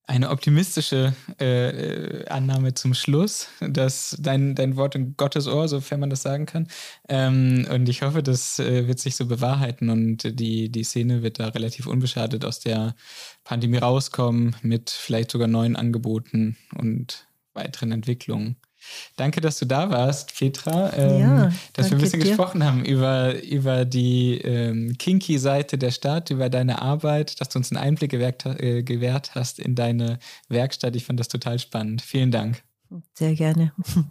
Eine 0.06 0.28
optimistische 0.28 1.14
äh, 1.40 1.70
äh, 1.70 2.28
Annahme 2.28 2.74
zum 2.74 2.92
Schluss, 2.92 3.48
dass 3.60 4.14
dein, 4.20 4.54
dein 4.54 4.76
Wort 4.76 4.94
in 4.94 5.16
Gottes 5.16 5.46
Ohr, 5.48 5.66
sofern 5.66 6.00
man 6.00 6.10
das 6.10 6.20
sagen 6.20 6.44
kann. 6.44 6.68
Ähm, 7.08 7.66
und 7.72 7.88
ich 7.88 8.02
hoffe, 8.02 8.22
das 8.22 8.58
äh, 8.58 8.86
wird 8.86 8.98
sich 8.98 9.16
so 9.16 9.24
bewahrheiten 9.24 9.88
und 9.88 10.38
die, 10.38 10.68
die 10.68 10.84
Szene 10.84 11.22
wird 11.22 11.40
da 11.40 11.48
relativ 11.48 11.86
unbeschadet 11.86 12.44
aus 12.44 12.60
der 12.60 12.94
Pandemie 13.44 13.78
rauskommen 13.78 14.54
mit 14.60 14.90
vielleicht 14.90 15.30
sogar 15.30 15.48
neuen 15.48 15.74
Angeboten 15.74 16.58
und 16.76 17.26
weiteren 17.54 17.90
Entwicklungen. 17.90 18.56
Danke, 19.16 19.40
dass 19.40 19.58
du 19.58 19.66
da 19.66 19.90
warst, 19.90 20.36
Petra. 20.36 20.92
Ähm, 20.96 21.20
ja, 21.20 21.52
dass 21.72 21.90
wir 21.90 21.98
ein 21.98 22.00
bisschen 22.00 22.20
dir. 22.20 22.28
gesprochen 22.28 22.64
haben 22.64 22.84
über, 22.84 23.42
über 23.42 23.84
die 23.84 24.38
ähm, 24.38 24.96
kinky 24.98 25.38
Seite 25.38 25.78
der 25.78 25.90
Stadt, 25.90 26.30
über 26.30 26.48
deine 26.48 26.82
Arbeit, 26.82 27.40
dass 27.40 27.48
du 27.48 27.58
uns 27.58 27.70
einen 27.70 27.82
Einblick 27.82 28.10
gewährt, 28.10 28.44
äh, 28.46 28.82
gewährt 28.82 29.34
hast 29.34 29.58
in 29.58 29.74
deine 29.74 30.18
Werkstatt. 30.48 30.96
Ich 30.96 31.04
fand 31.04 31.20
das 31.20 31.28
total 31.28 31.58
spannend. 31.58 32.02
Vielen 32.02 32.30
Dank. 32.30 32.62
Sehr 33.14 33.34
gerne. 33.34 33.72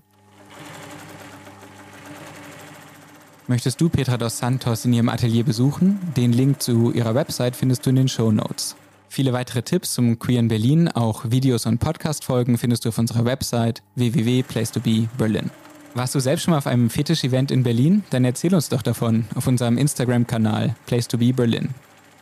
Möchtest 3.48 3.82
du 3.82 3.90
Petra 3.90 4.18
dos 4.18 4.38
Santos 4.38 4.86
in 4.86 4.94
ihrem 4.94 5.10
Atelier 5.10 5.44
besuchen? 5.44 6.00
Den 6.16 6.32
Link 6.32 6.62
zu 6.62 6.94
ihrer 6.94 7.14
Website 7.14 7.58
findest 7.58 7.86
du 7.86 7.90
in 7.90 7.98
den 7.98 8.08
Show 8.08 8.32
Notes. 8.32 8.78
Viele 9.14 9.32
weitere 9.32 9.62
Tipps 9.62 9.94
zum 9.94 10.18
Queer 10.18 10.40
in 10.40 10.48
Berlin, 10.48 10.88
auch 10.88 11.30
Videos 11.30 11.68
und 11.68 11.78
Podcast-Folgen 11.78 12.58
findest 12.58 12.84
du 12.84 12.90
auf 12.90 12.98
unserer 12.98 13.26
Website 13.26 13.84
www.placetobe-berlin. 13.94 15.52
Warst 15.94 16.16
du 16.16 16.20
selbst 16.20 16.42
schon 16.42 16.54
mal 16.54 16.58
auf 16.58 16.66
einem 16.66 16.90
Fetisch-Event 16.90 17.52
in 17.52 17.62
Berlin? 17.62 18.04
Dann 18.10 18.26
erzähl 18.26 18.56
uns 18.56 18.70
doch 18.70 18.82
davon 18.82 19.26
auf 19.36 19.46
unserem 19.46 19.78
Instagram-Kanal 19.78 20.74
Place 20.88 21.08
to 21.08 21.20
Be 21.20 21.32
Berlin. 21.32 21.76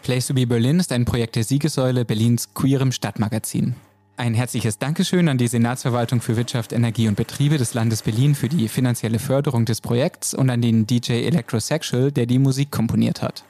Place 0.04 0.28
to 0.28 0.34
Be 0.34 0.46
Berlin 0.46 0.82
ist 0.82 0.92
ein 0.92 1.06
Projekt 1.06 1.38
der 1.38 1.46
Siegessäule 1.46 2.04
Berlins 2.04 2.54
queerem 2.54 2.92
Stadtmagazin. 2.92 3.76
Ein 4.18 4.34
herzliches 4.34 4.78
Dankeschön 4.78 5.30
an 5.30 5.38
die 5.38 5.48
Senatsverwaltung 5.48 6.20
für 6.20 6.36
Wirtschaft, 6.36 6.74
Energie 6.74 7.08
und 7.08 7.16
Betriebe 7.16 7.58
des 7.58 7.74
Landes 7.74 8.02
Berlin 8.02 8.36
für 8.36 8.50
die 8.50 8.68
finanzielle 8.68 9.20
Förderung 9.20 9.64
des 9.64 9.80
Projekts 9.80 10.34
und 10.34 10.50
an 10.50 10.62
den 10.62 10.88
DJ 10.88 11.26
Electrosexual, 11.26 12.12
der 12.12 12.26
die 12.26 12.38
Musik 12.38 12.70
komponiert 12.70 13.22
hat. 13.22 13.46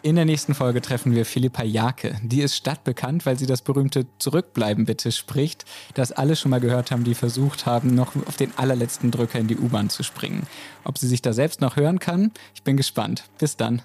In 0.00 0.14
der 0.14 0.24
nächsten 0.24 0.54
Folge 0.54 0.80
treffen 0.80 1.12
wir 1.12 1.24
Philippa 1.24 1.64
Jake. 1.64 2.14
Die 2.22 2.40
ist 2.40 2.54
stadtbekannt, 2.54 3.26
weil 3.26 3.36
sie 3.36 3.46
das 3.46 3.62
berühmte 3.62 4.06
Zurückbleiben 4.20 4.84
bitte 4.84 5.10
spricht, 5.10 5.64
das 5.94 6.12
alle 6.12 6.36
schon 6.36 6.52
mal 6.52 6.60
gehört 6.60 6.92
haben, 6.92 7.02
die 7.02 7.16
versucht 7.16 7.66
haben, 7.66 7.96
noch 7.96 8.14
auf 8.26 8.36
den 8.36 8.56
allerletzten 8.56 9.10
Drücker 9.10 9.40
in 9.40 9.48
die 9.48 9.56
U-Bahn 9.56 9.90
zu 9.90 10.04
springen. 10.04 10.46
Ob 10.84 10.98
sie 10.98 11.08
sich 11.08 11.20
da 11.20 11.32
selbst 11.32 11.60
noch 11.60 11.74
hören 11.74 11.98
kann? 11.98 12.30
Ich 12.54 12.62
bin 12.62 12.76
gespannt. 12.76 13.24
Bis 13.38 13.56
dann. 13.56 13.82